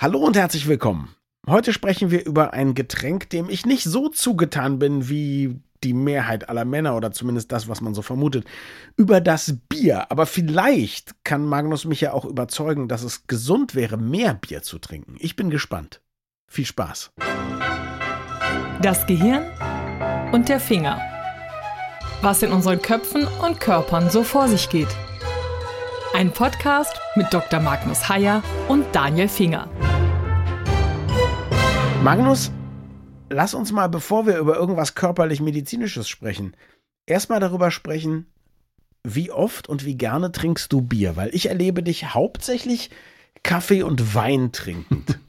Hallo 0.00 0.20
und 0.20 0.36
herzlich 0.36 0.68
willkommen. 0.68 1.12
Heute 1.48 1.72
sprechen 1.72 2.12
wir 2.12 2.24
über 2.24 2.52
ein 2.52 2.74
Getränk, 2.74 3.30
dem 3.30 3.50
ich 3.50 3.66
nicht 3.66 3.82
so 3.82 4.08
zugetan 4.08 4.78
bin 4.78 5.08
wie 5.08 5.58
die 5.82 5.92
Mehrheit 5.92 6.48
aller 6.48 6.64
Männer 6.64 6.94
oder 6.94 7.10
zumindest 7.10 7.50
das, 7.50 7.66
was 7.66 7.80
man 7.80 7.94
so 7.94 8.02
vermutet, 8.02 8.44
über 8.96 9.20
das 9.20 9.56
Bier. 9.68 10.08
Aber 10.12 10.26
vielleicht 10.26 11.24
kann 11.24 11.44
Magnus 11.44 11.84
mich 11.84 12.00
ja 12.00 12.12
auch 12.12 12.24
überzeugen, 12.24 12.86
dass 12.86 13.02
es 13.02 13.26
gesund 13.26 13.74
wäre, 13.74 13.96
mehr 13.96 14.34
Bier 14.34 14.62
zu 14.62 14.78
trinken. 14.78 15.16
Ich 15.18 15.34
bin 15.34 15.50
gespannt. 15.50 16.00
Viel 16.46 16.66
Spaß. 16.66 17.10
Das 18.80 19.04
Gehirn 19.08 19.50
und 20.30 20.48
der 20.48 20.60
Finger. 20.60 21.00
Was 22.22 22.44
in 22.44 22.52
unseren 22.52 22.80
Köpfen 22.80 23.26
und 23.44 23.58
Körpern 23.58 24.10
so 24.10 24.22
vor 24.22 24.46
sich 24.46 24.70
geht. 24.70 24.96
Ein 26.14 26.32
Podcast 26.32 26.98
mit 27.16 27.26
Dr. 27.32 27.60
Magnus 27.60 28.08
Heyer 28.08 28.42
und 28.66 28.84
Daniel 28.92 29.28
Finger. 29.28 29.68
Magnus, 32.02 32.50
lass 33.30 33.54
uns 33.54 33.72
mal, 33.72 33.88
bevor 33.88 34.26
wir 34.26 34.38
über 34.38 34.56
irgendwas 34.56 34.94
körperlich-medizinisches 34.94 36.08
sprechen, 36.08 36.56
erstmal 37.06 37.40
darüber 37.40 37.70
sprechen, 37.70 38.26
wie 39.04 39.30
oft 39.30 39.68
und 39.68 39.84
wie 39.84 39.96
gerne 39.96 40.32
trinkst 40.32 40.72
du 40.72 40.80
Bier? 40.80 41.16
Weil 41.16 41.34
ich 41.34 41.48
erlebe 41.48 41.82
dich 41.82 42.14
hauptsächlich 42.14 42.90
Kaffee 43.42 43.82
und 43.82 44.14
Wein 44.14 44.52
trinkend. 44.52 45.18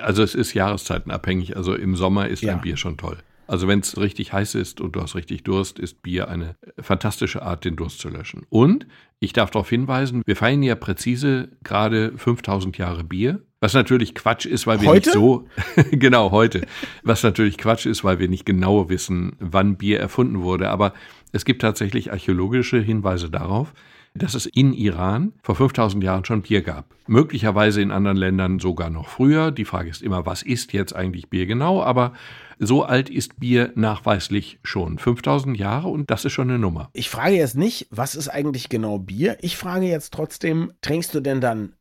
Also 0.00 0.22
es 0.22 0.36
ist 0.36 0.54
jahreszeitenabhängig. 0.54 1.56
Also 1.56 1.74
im 1.74 1.96
Sommer 1.96 2.28
ist 2.28 2.42
ja. 2.42 2.52
ein 2.52 2.60
Bier 2.60 2.76
schon 2.76 2.96
toll. 2.98 3.18
Also 3.48 3.66
wenn 3.66 3.80
es 3.80 3.98
richtig 3.98 4.34
heiß 4.34 4.54
ist 4.56 4.80
und 4.80 4.94
du 4.94 5.00
hast 5.00 5.14
richtig 5.14 5.42
Durst, 5.42 5.78
ist 5.78 6.02
Bier 6.02 6.28
eine 6.28 6.56
fantastische 6.78 7.42
Art, 7.42 7.64
den 7.64 7.76
Durst 7.76 7.98
zu 7.98 8.10
löschen. 8.10 8.46
Und 8.50 8.86
ich 9.20 9.32
darf 9.32 9.50
darauf 9.50 9.70
hinweisen, 9.70 10.22
wir 10.26 10.36
feiern 10.36 10.62
ja 10.62 10.74
präzise 10.74 11.48
gerade 11.64 12.12
5000 12.16 12.76
Jahre 12.76 13.04
Bier. 13.04 13.40
Was 13.60 13.72
natürlich 13.72 14.14
Quatsch 14.14 14.44
ist, 14.44 14.66
weil 14.66 14.82
wir 14.82 14.88
heute? 14.88 15.08
nicht 15.08 15.14
so, 15.14 15.48
genau 15.90 16.30
heute, 16.30 16.66
was 17.02 17.22
natürlich 17.22 17.56
Quatsch 17.56 17.86
ist, 17.86 18.04
weil 18.04 18.18
wir 18.18 18.28
nicht 18.28 18.44
genau 18.44 18.90
wissen, 18.90 19.34
wann 19.40 19.78
Bier 19.78 19.98
erfunden 19.98 20.42
wurde. 20.42 20.68
Aber 20.68 20.92
es 21.32 21.46
gibt 21.46 21.62
tatsächlich 21.62 22.12
archäologische 22.12 22.78
Hinweise 22.78 23.30
darauf, 23.30 23.72
dass 24.14 24.34
es 24.34 24.46
in 24.46 24.72
Iran 24.72 25.32
vor 25.42 25.54
5000 25.54 26.02
Jahren 26.02 26.24
schon 26.24 26.42
Bier 26.42 26.62
gab. 26.62 26.86
Möglicherweise 27.06 27.80
in 27.80 27.90
anderen 27.90 28.16
Ländern 28.16 28.58
sogar 28.58 28.90
noch 28.90 29.08
früher. 29.08 29.50
Die 29.50 29.64
Frage 29.64 29.90
ist 29.90 30.02
immer, 30.02 30.26
was 30.26 30.42
ist 30.42 30.72
jetzt 30.72 30.94
eigentlich 30.94 31.30
Bier 31.30 31.46
genau? 31.46 31.82
Aber 31.82 32.12
so 32.58 32.82
alt 32.82 33.08
ist 33.08 33.38
Bier 33.38 33.72
nachweislich 33.76 34.58
schon. 34.62 34.98
5000 34.98 35.56
Jahre 35.56 35.88
und 35.88 36.10
das 36.10 36.24
ist 36.24 36.32
schon 36.32 36.50
eine 36.50 36.58
Nummer. 36.58 36.90
Ich 36.92 37.08
frage 37.08 37.36
jetzt 37.36 37.56
nicht, 37.56 37.86
was 37.90 38.14
ist 38.14 38.28
eigentlich 38.28 38.68
genau 38.68 38.98
Bier? 38.98 39.38
Ich 39.40 39.56
frage 39.56 39.86
jetzt 39.86 40.12
trotzdem, 40.12 40.72
trinkst 40.80 41.14
du 41.14 41.20
denn 41.20 41.40
dann 41.40 41.74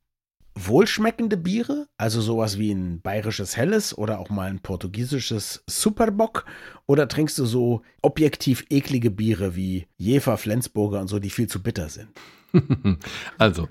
wohlschmeckende 0.66 1.38
Biere, 1.38 1.88
also 1.98 2.22
sowas 2.22 2.58
wie 2.58 2.72
ein 2.72 3.02
bayerisches 3.02 3.56
Helles 3.58 3.98
oder 3.98 4.20
auch 4.20 4.30
mal 4.30 4.50
ein 4.50 4.60
portugiesisches 4.60 5.64
Superbock? 5.68 6.46
Oder 6.86 7.08
trinkst 7.08 7.38
du 7.38 7.46
so 7.46 7.82
objektiv 8.02 8.66
eklige 8.70 9.12
Biere 9.12 9.56
wie 9.56 9.88
Jefer, 9.98 10.38
Flensburger 10.38 11.02
und 11.02 11.08
so, 11.08 11.20
die 11.20 11.30
viel 11.30 11.48
zu 11.48 11.62
bitter 11.62 11.90
sind? 11.90 12.10
also, 13.38 13.70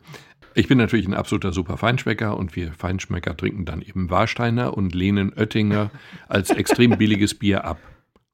ich 0.55 0.69
bin 0.69 0.79
natürlich 0.79 1.07
ein 1.07 1.15
absoluter 1.15 1.53
super 1.53 1.77
Feinschmecker 1.77 2.37
und 2.37 2.57
wir 2.57 2.73
Feinschmecker 2.73 3.37
trinken 3.37 3.65
dann 3.65 3.83
eben 3.83 4.11
Warsteiner 4.11 4.77
und 4.77 4.95
lehnen 4.95 5.33
Oettinger 5.37 5.91
als 6.29 6.51
extrem 6.51 6.97
billiges 6.97 7.35
Bier 7.35 7.65
ab. 7.65 7.79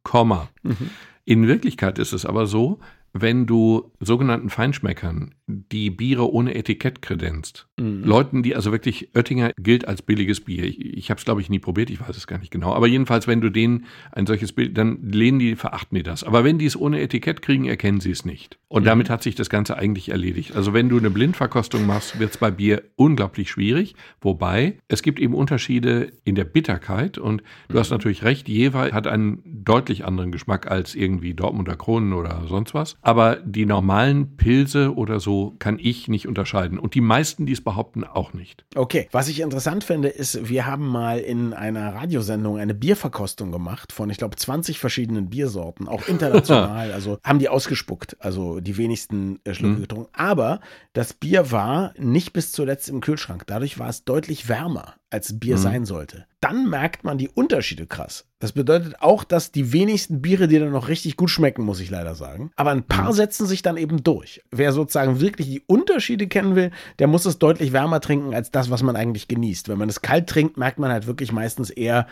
Komma. 0.02 0.48
Mhm. 0.62 0.90
In 1.24 1.46
Wirklichkeit 1.46 1.98
ist 1.98 2.12
es 2.12 2.26
aber 2.26 2.46
so, 2.46 2.80
wenn 3.12 3.46
du 3.46 3.92
sogenannten 4.00 4.48
Feinschmeckern 4.48 5.34
die 5.46 5.90
Biere 5.90 6.32
ohne 6.32 6.54
Etikett 6.54 7.02
kredenzt, 7.02 7.68
mhm. 7.78 8.04
Leuten, 8.04 8.42
die 8.42 8.56
also 8.56 8.72
wirklich, 8.72 9.10
Oettinger 9.14 9.52
gilt 9.58 9.86
als 9.86 10.02
billiges 10.02 10.40
Bier. 10.40 10.64
Ich, 10.64 10.80
ich 10.80 11.10
habe 11.10 11.18
es, 11.18 11.24
glaube 11.24 11.42
ich, 11.42 11.50
nie 11.50 11.58
probiert, 11.58 11.90
ich 11.90 12.00
weiß 12.00 12.16
es 12.16 12.26
gar 12.26 12.38
nicht 12.38 12.50
genau. 12.50 12.72
Aber 12.72 12.86
jedenfalls, 12.86 13.26
wenn 13.26 13.40
du 13.40 13.50
denen 13.50 13.84
ein 14.12 14.26
solches 14.26 14.52
Bild, 14.52 14.78
dann 14.78 15.10
lehnen 15.10 15.38
die, 15.38 15.56
verachten 15.56 15.96
die 15.96 16.02
das. 16.02 16.24
Aber 16.24 16.44
wenn 16.44 16.58
die 16.58 16.66
es 16.66 16.76
ohne 16.76 17.00
Etikett 17.00 17.42
kriegen, 17.42 17.66
erkennen 17.66 18.00
sie 18.00 18.10
es 18.10 18.24
nicht. 18.24 18.58
Und 18.68 18.82
mhm. 18.82 18.86
damit 18.86 19.10
hat 19.10 19.22
sich 19.22 19.34
das 19.34 19.50
Ganze 19.50 19.76
eigentlich 19.76 20.08
erledigt. 20.08 20.56
Also 20.56 20.72
wenn 20.72 20.88
du 20.88 20.96
eine 20.96 21.10
Blindverkostung 21.10 21.86
machst, 21.86 22.18
wird 22.18 22.30
es 22.30 22.38
bei 22.38 22.50
Bier 22.50 22.82
unglaublich 22.96 23.50
schwierig. 23.50 23.94
Wobei, 24.22 24.78
es 24.88 25.02
gibt 25.02 25.18
eben 25.18 25.34
Unterschiede 25.34 26.12
in 26.24 26.34
der 26.34 26.44
Bitterkeit. 26.44 27.18
Und 27.18 27.42
du 27.68 27.74
mhm. 27.74 27.78
hast 27.78 27.90
natürlich 27.90 28.24
recht, 28.24 28.48
jeweils 28.48 28.94
hat 28.94 29.06
einen 29.06 29.42
deutlich 29.44 30.06
anderen 30.06 30.32
Geschmack 30.32 30.70
als 30.70 30.94
irgendwie 30.94 31.34
Dortmunder 31.34 31.76
Kronen 31.76 32.14
oder 32.14 32.44
sonst 32.48 32.72
was. 32.72 32.96
Aber 33.02 33.36
die 33.36 33.66
normalen 33.66 34.36
Pilze 34.36 34.94
oder 34.94 35.20
so 35.20 35.54
kann 35.58 35.78
ich 35.80 36.08
nicht 36.08 36.28
unterscheiden. 36.28 36.78
Und 36.78 36.94
die 36.94 37.00
meisten, 37.00 37.46
die 37.46 37.52
es 37.52 37.60
behaupten, 37.60 38.04
auch 38.04 38.32
nicht. 38.32 38.64
Okay, 38.74 39.08
was 39.10 39.28
ich 39.28 39.40
interessant 39.40 39.84
finde, 39.84 40.08
ist, 40.08 40.48
wir 40.48 40.66
haben 40.66 40.86
mal 40.86 41.18
in 41.18 41.52
einer 41.52 41.94
Radiosendung 41.94 42.58
eine 42.58 42.74
Bierverkostung 42.74 43.50
gemacht 43.50 43.92
von, 43.92 44.08
ich 44.08 44.18
glaube, 44.18 44.36
20 44.36 44.78
verschiedenen 44.78 45.28
Biersorten, 45.28 45.88
auch 45.88 46.06
international. 46.06 46.92
also 46.92 47.18
haben 47.24 47.40
die 47.40 47.48
ausgespuckt, 47.48 48.16
also 48.20 48.60
die 48.60 48.76
wenigsten 48.76 49.40
äh, 49.44 49.54
Schlücke 49.54 49.76
mhm. 49.76 49.80
getrunken. 49.82 50.10
Aber 50.12 50.60
das 50.92 51.12
Bier 51.12 51.50
war 51.50 51.92
nicht 51.98 52.32
bis 52.32 52.52
zuletzt 52.52 52.88
im 52.88 53.00
Kühlschrank. 53.00 53.44
Dadurch 53.46 53.78
war 53.78 53.88
es 53.88 54.04
deutlich 54.04 54.48
wärmer 54.48 54.94
als 55.12 55.38
Bier 55.38 55.56
mhm. 55.56 55.60
sein 55.60 55.84
sollte. 55.84 56.26
Dann 56.40 56.68
merkt 56.68 57.04
man 57.04 57.18
die 57.18 57.28
Unterschiede 57.28 57.86
krass. 57.86 58.24
Das 58.40 58.50
bedeutet 58.50 58.96
auch, 59.00 59.22
dass 59.22 59.52
die 59.52 59.72
wenigsten 59.72 60.20
Biere 60.20 60.48
dir 60.48 60.58
dann 60.58 60.72
noch 60.72 60.88
richtig 60.88 61.16
gut 61.16 61.30
schmecken, 61.30 61.62
muss 61.62 61.78
ich 61.78 61.90
leider 61.90 62.16
sagen. 62.16 62.50
Aber 62.56 62.72
ein 62.72 62.82
paar 62.82 63.10
mhm. 63.10 63.14
setzen 63.14 63.46
sich 63.46 63.62
dann 63.62 63.76
eben 63.76 64.02
durch. 64.02 64.42
Wer 64.50 64.72
sozusagen 64.72 65.20
wirklich 65.20 65.46
die 65.46 65.62
Unterschiede 65.66 66.26
kennen 66.26 66.56
will, 66.56 66.72
der 66.98 67.06
muss 67.06 67.24
es 67.24 67.38
deutlich 67.38 67.72
wärmer 67.72 68.00
trinken 68.00 68.34
als 68.34 68.50
das, 68.50 68.70
was 68.70 68.82
man 68.82 68.96
eigentlich 68.96 69.28
genießt. 69.28 69.68
Wenn 69.68 69.78
man 69.78 69.88
es 69.88 70.02
kalt 70.02 70.28
trinkt, 70.28 70.56
merkt 70.56 70.80
man 70.80 70.90
halt 70.90 71.06
wirklich 71.06 71.30
meistens 71.30 71.70
eher, 71.70 72.08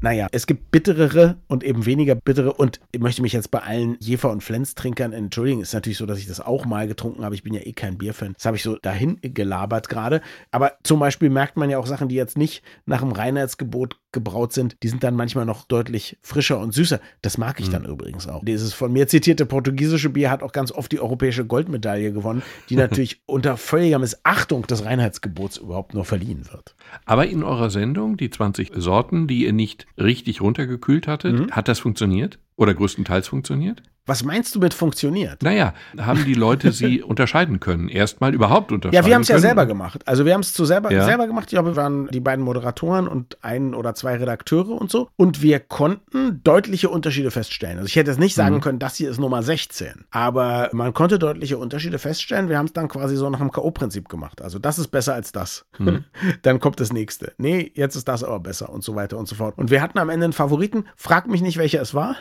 naja, 0.00 0.28
es 0.32 0.46
gibt 0.46 0.70
bitterere 0.70 1.36
und 1.48 1.62
eben 1.62 1.84
weniger 1.84 2.14
bittere. 2.14 2.54
Und 2.54 2.80
ich 2.92 3.00
möchte 3.00 3.20
mich 3.20 3.34
jetzt 3.34 3.50
bei 3.50 3.58
allen 3.58 3.98
Jefer- 4.00 4.30
und 4.30 4.42
Flens-Trinkern 4.42 5.12
entschuldigen. 5.12 5.60
Ist 5.60 5.74
natürlich 5.74 5.98
so, 5.98 6.06
dass 6.06 6.18
ich 6.18 6.26
das 6.26 6.40
auch 6.40 6.64
mal 6.64 6.88
getrunken 6.88 7.24
habe. 7.24 7.34
Ich 7.34 7.42
bin 7.42 7.52
ja 7.52 7.60
eh 7.60 7.72
kein 7.72 7.98
Bierfan. 7.98 8.32
Das 8.34 8.46
habe 8.46 8.56
ich 8.56 8.62
so 8.62 8.76
dahin 8.76 9.18
gelabert 9.20 9.90
gerade. 9.90 10.22
Aber 10.50 10.72
zum 10.82 10.98
Beispiel 10.98 11.28
merkt 11.28 11.58
man 11.58 11.68
ja 11.68 11.78
auch 11.78 11.86
Sachen, 11.86 12.08
die 12.08 12.14
jetzt 12.14 12.38
nicht 12.38 12.43
nach 12.86 13.00
dem 13.00 13.12
Reinheitsgebot 13.12 13.98
gebraut 14.12 14.52
sind, 14.52 14.76
die 14.82 14.88
sind 14.88 15.04
dann 15.04 15.14
manchmal 15.16 15.44
noch 15.44 15.64
deutlich 15.64 16.18
frischer 16.22 16.58
und 16.60 16.72
süßer. 16.72 17.00
Das 17.20 17.36
mag 17.36 17.60
ich 17.60 17.68
mhm. 17.68 17.72
dann 17.72 17.84
übrigens 17.84 18.26
auch. 18.28 18.44
Dieses 18.44 18.72
von 18.72 18.92
mir 18.92 19.08
zitierte 19.08 19.44
portugiesische 19.44 20.10
Bier 20.10 20.30
hat 20.30 20.42
auch 20.42 20.52
ganz 20.52 20.72
oft 20.72 20.92
die 20.92 21.00
europäische 21.00 21.44
Goldmedaille 21.44 22.12
gewonnen, 22.12 22.42
die 22.70 22.76
natürlich 22.84 23.22
unter 23.26 23.56
völliger 23.56 23.98
Missachtung 23.98 24.66
des 24.66 24.84
Reinheitsgebots 24.84 25.58
überhaupt 25.58 25.94
nur 25.94 26.04
verliehen 26.04 26.46
wird. 26.50 26.74
Aber 27.04 27.26
in 27.26 27.42
eurer 27.42 27.70
Sendung, 27.70 28.16
die 28.16 28.30
20 28.30 28.72
Sorten, 28.76 29.26
die 29.26 29.44
ihr 29.44 29.52
nicht 29.52 29.86
richtig 29.98 30.40
runtergekühlt 30.40 31.06
hattet, 31.06 31.38
mhm. 31.38 31.50
hat 31.50 31.68
das 31.68 31.80
funktioniert? 31.80 32.38
Oder 32.56 32.74
größtenteils 32.74 33.26
funktioniert? 33.26 33.82
Was 34.06 34.22
meinst 34.22 34.54
du 34.54 34.60
mit 34.60 34.74
funktioniert? 34.74 35.42
Naja, 35.42 35.72
haben 35.98 36.26
die 36.26 36.34
Leute 36.34 36.72
sie 36.72 37.02
unterscheiden 37.02 37.58
können? 37.58 37.88
Erstmal 37.88 38.34
überhaupt 38.34 38.70
unterscheiden 38.70 39.02
Ja, 39.02 39.08
wir 39.08 39.14
haben 39.14 39.22
es 39.22 39.28
ja 39.28 39.38
selber 39.38 39.64
gemacht. 39.64 40.06
Also 40.06 40.26
wir 40.26 40.34
haben 40.34 40.42
es 40.42 40.52
zu 40.52 40.66
selber, 40.66 40.92
ja. 40.92 41.06
selber 41.06 41.26
gemacht. 41.26 41.46
Ich 41.46 41.52
glaube, 41.52 41.70
wir 41.70 41.76
waren 41.76 42.08
die 42.08 42.20
beiden 42.20 42.44
Moderatoren 42.44 43.08
und 43.08 43.38
ein 43.42 43.74
oder 43.74 43.94
zwei 43.94 44.16
Redakteure 44.16 44.78
und 44.78 44.90
so. 44.90 45.08
Und 45.16 45.40
wir 45.40 45.58
konnten 45.58 46.42
deutliche 46.44 46.90
Unterschiede 46.90 47.30
feststellen. 47.30 47.78
Also 47.78 47.86
ich 47.86 47.96
hätte 47.96 48.10
jetzt 48.10 48.20
nicht 48.20 48.34
sagen 48.34 48.56
mhm. 48.56 48.60
können, 48.60 48.78
das 48.78 48.96
hier 48.96 49.10
ist 49.10 49.18
Nummer 49.18 49.42
16. 49.42 50.04
Aber 50.10 50.68
man 50.72 50.92
konnte 50.92 51.18
deutliche 51.18 51.56
Unterschiede 51.56 51.98
feststellen. 51.98 52.50
Wir 52.50 52.58
haben 52.58 52.66
es 52.66 52.74
dann 52.74 52.88
quasi 52.88 53.16
so 53.16 53.30
nach 53.30 53.38
dem 53.38 53.52
K.O.-Prinzip 53.52 54.08
gemacht. 54.08 54.42
Also 54.42 54.58
das 54.58 54.78
ist 54.78 54.88
besser 54.88 55.14
als 55.14 55.32
das. 55.32 55.64
Mhm. 55.78 56.04
dann 56.42 56.60
kommt 56.60 56.78
das 56.78 56.92
nächste. 56.92 57.32
Nee, 57.38 57.72
jetzt 57.74 57.96
ist 57.96 58.06
das 58.06 58.22
aber 58.22 58.40
besser 58.40 58.68
und 58.68 58.84
so 58.84 58.94
weiter 58.94 59.16
und 59.16 59.28
so 59.28 59.36
fort. 59.36 59.56
Und 59.56 59.70
wir 59.70 59.80
hatten 59.80 59.98
am 59.98 60.10
Ende 60.10 60.24
einen 60.24 60.34
Favoriten. 60.34 60.84
Frag 60.94 61.26
mich 61.26 61.40
nicht, 61.40 61.56
welcher 61.56 61.80
es 61.80 61.94
war. 61.94 62.16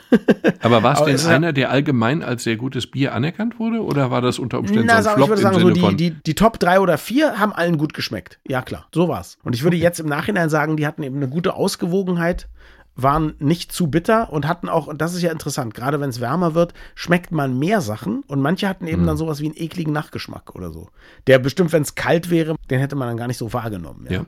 aber 0.61 0.81
war 0.81 0.93
es 1.07 1.23
denn 1.23 1.29
einer, 1.29 1.51
der 1.51 1.72
allgemein 1.73 2.21
als 2.21 2.43
sehr 2.43 2.55
gutes 2.55 2.85
Bier 2.85 3.15
anerkannt 3.15 3.57
wurde 3.57 3.83
oder 3.83 4.11
war 4.11 4.21
das 4.21 4.37
unter 4.37 4.59
Umständen 4.59 4.85
Na, 4.85 5.01
so 5.01 5.09
ein 5.09 5.15
Flop 5.15 5.25
ich 5.25 5.29
würde 5.31 5.41
sagen, 5.41 5.59
so 5.59 5.69
die, 5.71 5.95
die, 5.95 6.11
die 6.11 6.35
Top 6.35 6.59
3 6.59 6.79
oder 6.79 6.99
4 6.99 7.39
haben 7.39 7.51
allen 7.51 7.79
gut 7.79 7.95
geschmeckt. 7.95 8.39
Ja, 8.47 8.61
klar, 8.61 8.85
so 8.93 9.07
war's. 9.07 9.39
Und 9.43 9.55
ich 9.55 9.63
würde 9.63 9.75
okay. 9.75 9.83
jetzt 9.83 9.99
im 9.99 10.05
Nachhinein 10.05 10.49
sagen, 10.49 10.77
die 10.77 10.85
hatten 10.85 11.01
eben 11.01 11.15
eine 11.15 11.27
gute 11.27 11.55
Ausgewogenheit 11.55 12.47
waren 12.95 13.33
nicht 13.39 13.71
zu 13.71 13.87
bitter 13.87 14.31
und 14.31 14.47
hatten 14.47 14.69
auch, 14.69 14.87
und 14.87 15.01
das 15.01 15.13
ist 15.13 15.21
ja 15.21 15.31
interessant, 15.31 15.73
gerade 15.73 15.99
wenn 15.99 16.09
es 16.09 16.21
wärmer 16.21 16.53
wird, 16.53 16.73
schmeckt 16.95 17.31
man 17.31 17.57
mehr 17.57 17.81
Sachen 17.81 18.23
und 18.27 18.41
manche 18.41 18.67
hatten 18.67 18.87
eben 18.87 19.01
mhm. 19.03 19.07
dann 19.07 19.17
sowas 19.17 19.39
wie 19.39 19.45
einen 19.45 19.57
ekligen 19.57 19.93
Nachgeschmack 19.93 20.55
oder 20.55 20.71
so. 20.71 20.89
Der 21.27 21.39
bestimmt, 21.39 21.71
wenn 21.71 21.81
es 21.81 21.95
kalt 21.95 22.29
wäre, 22.29 22.55
den 22.69 22.79
hätte 22.79 22.95
man 22.95 23.07
dann 23.07 23.17
gar 23.17 23.27
nicht 23.27 23.37
so 23.37 23.51
wahrgenommen. 23.53 24.05
Ja? 24.05 24.11
ja 24.11 24.19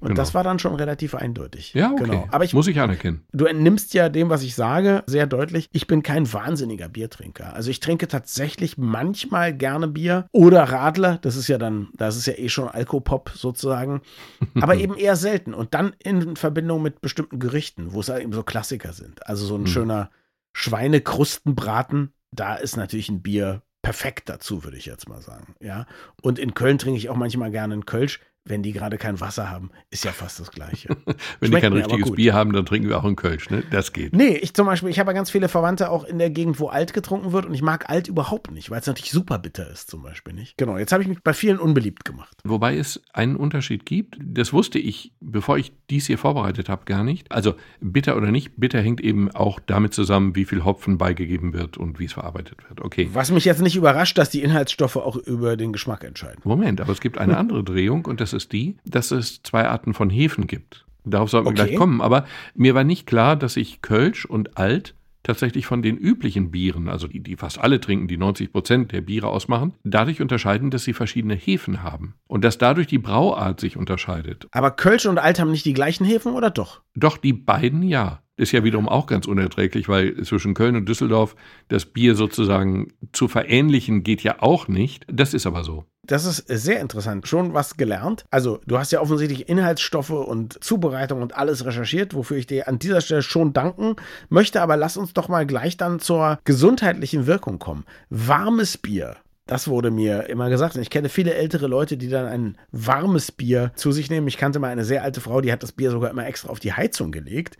und 0.00 0.08
genau. 0.08 0.14
das 0.14 0.34
war 0.34 0.44
dann 0.44 0.58
schon 0.58 0.74
relativ 0.74 1.14
eindeutig. 1.14 1.74
Ja, 1.74 1.92
okay. 1.92 2.04
Genau. 2.04 2.28
Aber 2.30 2.44
ich, 2.44 2.52
muss 2.54 2.66
ich 2.66 2.80
anerkennen. 2.80 3.22
Du 3.32 3.46
entnimmst 3.46 3.94
ja 3.94 4.08
dem, 4.08 4.28
was 4.30 4.42
ich 4.42 4.54
sage, 4.54 5.02
sehr 5.06 5.26
deutlich. 5.26 5.68
Ich 5.72 5.86
bin 5.86 6.02
kein 6.02 6.30
wahnsinniger 6.32 6.88
Biertrinker. 6.88 7.54
Also 7.54 7.70
ich 7.70 7.80
trinke 7.80 8.08
tatsächlich 8.08 8.76
manchmal 8.78 9.54
gerne 9.54 9.88
Bier 9.88 10.26
oder 10.32 10.64
Radler. 10.64 11.18
Das 11.22 11.36
ist 11.36 11.48
ja 11.48 11.58
dann, 11.58 11.88
das 11.96 12.16
ist 12.16 12.26
ja 12.26 12.34
eh 12.34 12.48
schon 12.48 12.68
Alkopop 12.68 13.32
sozusagen. 13.34 14.02
Aber 14.60 14.76
eben 14.76 14.96
eher 14.96 15.16
selten. 15.16 15.54
Und 15.54 15.74
dann 15.74 15.94
in 15.98 16.36
Verbindung 16.36 16.82
mit 16.82 17.00
bestimmten 17.00 17.38
Gerichten, 17.38 17.92
wo 17.92 18.00
es 18.00 18.09
eben 18.18 18.32
so 18.32 18.42
Klassiker 18.42 18.92
sind. 18.92 19.26
Also 19.26 19.46
so 19.46 19.56
ein 19.56 19.62
mhm. 19.62 19.66
schöner 19.66 20.10
Schweinekrustenbraten, 20.52 22.12
da 22.32 22.56
ist 22.56 22.76
natürlich 22.76 23.08
ein 23.08 23.22
Bier 23.22 23.62
perfekt 23.82 24.28
dazu, 24.28 24.64
würde 24.64 24.76
ich 24.76 24.86
jetzt 24.86 25.08
mal 25.08 25.22
sagen. 25.22 25.54
Ja. 25.60 25.86
Und 26.22 26.38
in 26.38 26.54
Köln 26.54 26.78
trinke 26.78 26.98
ich 26.98 27.08
auch 27.08 27.16
manchmal 27.16 27.50
gerne 27.50 27.74
einen 27.74 27.86
Kölsch. 27.86 28.20
Wenn 28.44 28.62
die 28.62 28.72
gerade 28.72 28.98
kein 28.98 29.20
Wasser 29.20 29.50
haben, 29.50 29.70
ist 29.90 30.04
ja 30.04 30.12
fast 30.12 30.40
das 30.40 30.50
Gleiche. 30.50 30.88
wenn 31.40 31.50
die 31.50 31.60
kein 31.60 31.72
richtiges 31.72 32.12
Bier 32.12 32.34
haben, 32.34 32.52
dann 32.52 32.64
trinken 32.64 32.88
wir 32.88 32.98
auch 32.98 33.04
einen 33.04 33.16
Kölsch, 33.16 33.50
ne? 33.50 33.62
Das 33.70 33.92
geht. 33.92 34.14
Nee, 34.14 34.36
ich 34.36 34.54
zum 34.54 34.66
Beispiel, 34.66 34.88
ich 34.88 34.98
habe 34.98 35.10
ja 35.10 35.14
ganz 35.14 35.30
viele 35.30 35.48
Verwandte 35.48 35.90
auch 35.90 36.04
in 36.04 36.18
der 36.18 36.30
Gegend, 36.30 36.58
wo 36.58 36.68
alt 36.68 36.92
getrunken 36.92 37.32
wird 37.32 37.46
und 37.46 37.54
ich 37.54 37.62
mag 37.62 37.90
alt 37.90 38.08
überhaupt 38.08 38.50
nicht, 38.50 38.70
weil 38.70 38.80
es 38.80 38.86
natürlich 38.86 39.10
super 39.10 39.38
bitter 39.38 39.70
ist, 39.70 39.90
zum 39.90 40.02
Beispiel 40.02 40.32
nicht. 40.32 40.56
Genau, 40.56 40.78
jetzt 40.78 40.92
habe 40.92 41.02
ich 41.02 41.08
mich 41.08 41.22
bei 41.22 41.34
vielen 41.34 41.58
unbeliebt 41.58 42.04
gemacht. 42.04 42.36
Wobei 42.44 42.76
es 42.76 43.02
einen 43.12 43.36
Unterschied 43.36 43.84
gibt, 43.84 44.16
das 44.22 44.52
wusste 44.52 44.78
ich, 44.78 45.12
bevor 45.20 45.58
ich 45.58 45.72
dies 45.90 46.06
hier 46.06 46.18
vorbereitet 46.18 46.68
habe, 46.68 46.84
gar 46.86 47.04
nicht. 47.04 47.30
Also 47.30 47.54
bitter 47.80 48.16
oder 48.16 48.30
nicht, 48.30 48.52
bitter 48.56 48.80
hängt 48.80 49.00
eben 49.00 49.30
auch 49.30 49.60
damit 49.60 49.92
zusammen, 49.92 50.34
wie 50.34 50.44
viel 50.44 50.64
Hopfen 50.64 50.98
beigegeben 50.98 51.52
wird 51.52 51.76
und 51.76 51.98
wie 51.98 52.06
es 52.06 52.14
verarbeitet 52.14 52.68
wird. 52.68 52.80
Okay. 52.80 53.10
Was 53.12 53.30
mich 53.30 53.44
jetzt 53.44 53.60
nicht 53.60 53.76
überrascht, 53.76 54.16
dass 54.18 54.30
die 54.30 54.42
Inhaltsstoffe 54.42 54.96
auch 54.96 55.16
über 55.16 55.56
den 55.56 55.72
Geschmack 55.72 56.04
entscheiden. 56.04 56.40
Moment, 56.44 56.80
aber 56.80 56.92
es 56.92 57.00
gibt 57.00 57.18
eine 57.18 57.36
andere 57.36 57.62
Drehung 57.62 58.06
und 58.06 58.20
das 58.20 58.29
ist 58.32 58.52
die, 58.52 58.76
dass 58.84 59.10
es 59.10 59.42
zwei 59.42 59.66
Arten 59.68 59.94
von 59.94 60.10
Hefen 60.10 60.46
gibt. 60.46 60.86
Darauf 61.04 61.30
sollten 61.30 61.46
wir 61.46 61.52
Okay. 61.52 61.66
gleich 61.68 61.76
kommen. 61.78 62.00
Aber 62.00 62.24
mir 62.54 62.74
war 62.74 62.84
nicht 62.84 63.06
klar, 63.06 63.36
dass 63.36 63.54
sich 63.54 63.80
Kölsch 63.82 64.24
und 64.26 64.56
Alt 64.58 64.94
tatsächlich 65.22 65.66
von 65.66 65.82
den 65.82 65.96
üblichen 65.98 66.50
Bieren, 66.50 66.88
also 66.88 67.06
die, 67.06 67.20
die 67.20 67.36
fast 67.36 67.58
alle 67.58 67.78
trinken, 67.80 68.08
die 68.08 68.16
90 68.16 68.52
Prozent 68.52 68.92
der 68.92 69.02
Biere 69.02 69.28
ausmachen, 69.28 69.74
dadurch 69.84 70.22
unterscheiden, 70.22 70.70
dass 70.70 70.84
sie 70.84 70.94
verschiedene 70.94 71.34
Hefen 71.34 71.82
haben. 71.82 72.14
Und 72.26 72.42
dass 72.42 72.56
dadurch 72.58 72.86
die 72.86 72.98
Brauart 72.98 73.60
sich 73.60 73.76
unterscheidet. 73.76 74.46
Aber 74.52 74.70
Kölsch 74.70 75.04
und 75.06 75.18
Alt 75.18 75.38
haben 75.38 75.50
nicht 75.50 75.66
die 75.66 75.74
gleichen 75.74 76.04
Hefen 76.06 76.32
oder 76.32 76.48
doch? 76.50 76.80
Doch 76.94 77.18
die 77.18 77.34
beiden 77.34 77.82
ja. 77.82 78.22
Ist 78.40 78.52
ja 78.52 78.64
wiederum 78.64 78.88
auch 78.88 79.06
ganz 79.06 79.26
unerträglich, 79.26 79.86
weil 79.90 80.22
zwischen 80.22 80.54
Köln 80.54 80.74
und 80.74 80.88
Düsseldorf 80.88 81.36
das 81.68 81.84
Bier 81.84 82.14
sozusagen 82.14 82.88
zu 83.12 83.28
verähnlichen 83.28 84.02
geht 84.02 84.22
ja 84.22 84.36
auch 84.40 84.66
nicht. 84.66 85.04
Das 85.12 85.34
ist 85.34 85.44
aber 85.44 85.62
so. 85.62 85.84
Das 86.04 86.24
ist 86.24 86.46
sehr 86.48 86.80
interessant. 86.80 87.28
Schon 87.28 87.52
was 87.52 87.76
gelernt. 87.76 88.24
Also, 88.30 88.58
du 88.66 88.78
hast 88.78 88.92
ja 88.92 89.02
offensichtlich 89.02 89.50
Inhaltsstoffe 89.50 90.08
und 90.08 90.64
Zubereitung 90.64 91.20
und 91.20 91.36
alles 91.36 91.66
recherchiert, 91.66 92.14
wofür 92.14 92.38
ich 92.38 92.46
dir 92.46 92.66
an 92.66 92.78
dieser 92.78 93.02
Stelle 93.02 93.20
schon 93.20 93.52
danken 93.52 93.96
möchte. 94.30 94.62
Aber 94.62 94.78
lass 94.78 94.96
uns 94.96 95.12
doch 95.12 95.28
mal 95.28 95.44
gleich 95.44 95.76
dann 95.76 96.00
zur 96.00 96.38
gesundheitlichen 96.44 97.26
Wirkung 97.26 97.58
kommen. 97.58 97.84
Warmes 98.08 98.78
Bier. 98.78 99.16
Das 99.50 99.68
wurde 99.68 99.90
mir 99.90 100.30
immer 100.30 100.48
gesagt. 100.48 100.76
Ich 100.76 100.88
kenne 100.88 101.10
viele 101.10 101.34
ältere 101.34 101.66
Leute, 101.66 101.98
die 101.98 102.08
dann 102.08 102.24
ein 102.24 102.56
warmes 102.72 103.32
Bier 103.32 103.72
zu 103.74 103.92
sich 103.92 104.08
nehmen. 104.08 104.28
Ich 104.28 104.38
kannte 104.38 104.60
mal 104.60 104.68
eine 104.68 104.84
sehr 104.84 105.02
alte 105.02 105.20
Frau, 105.20 105.42
die 105.42 105.52
hat 105.52 105.62
das 105.62 105.72
Bier 105.72 105.90
sogar 105.90 106.08
immer 106.10 106.26
extra 106.26 106.48
auf 106.48 106.60
die 106.60 106.72
Heizung 106.72 107.12
gelegt. 107.12 107.58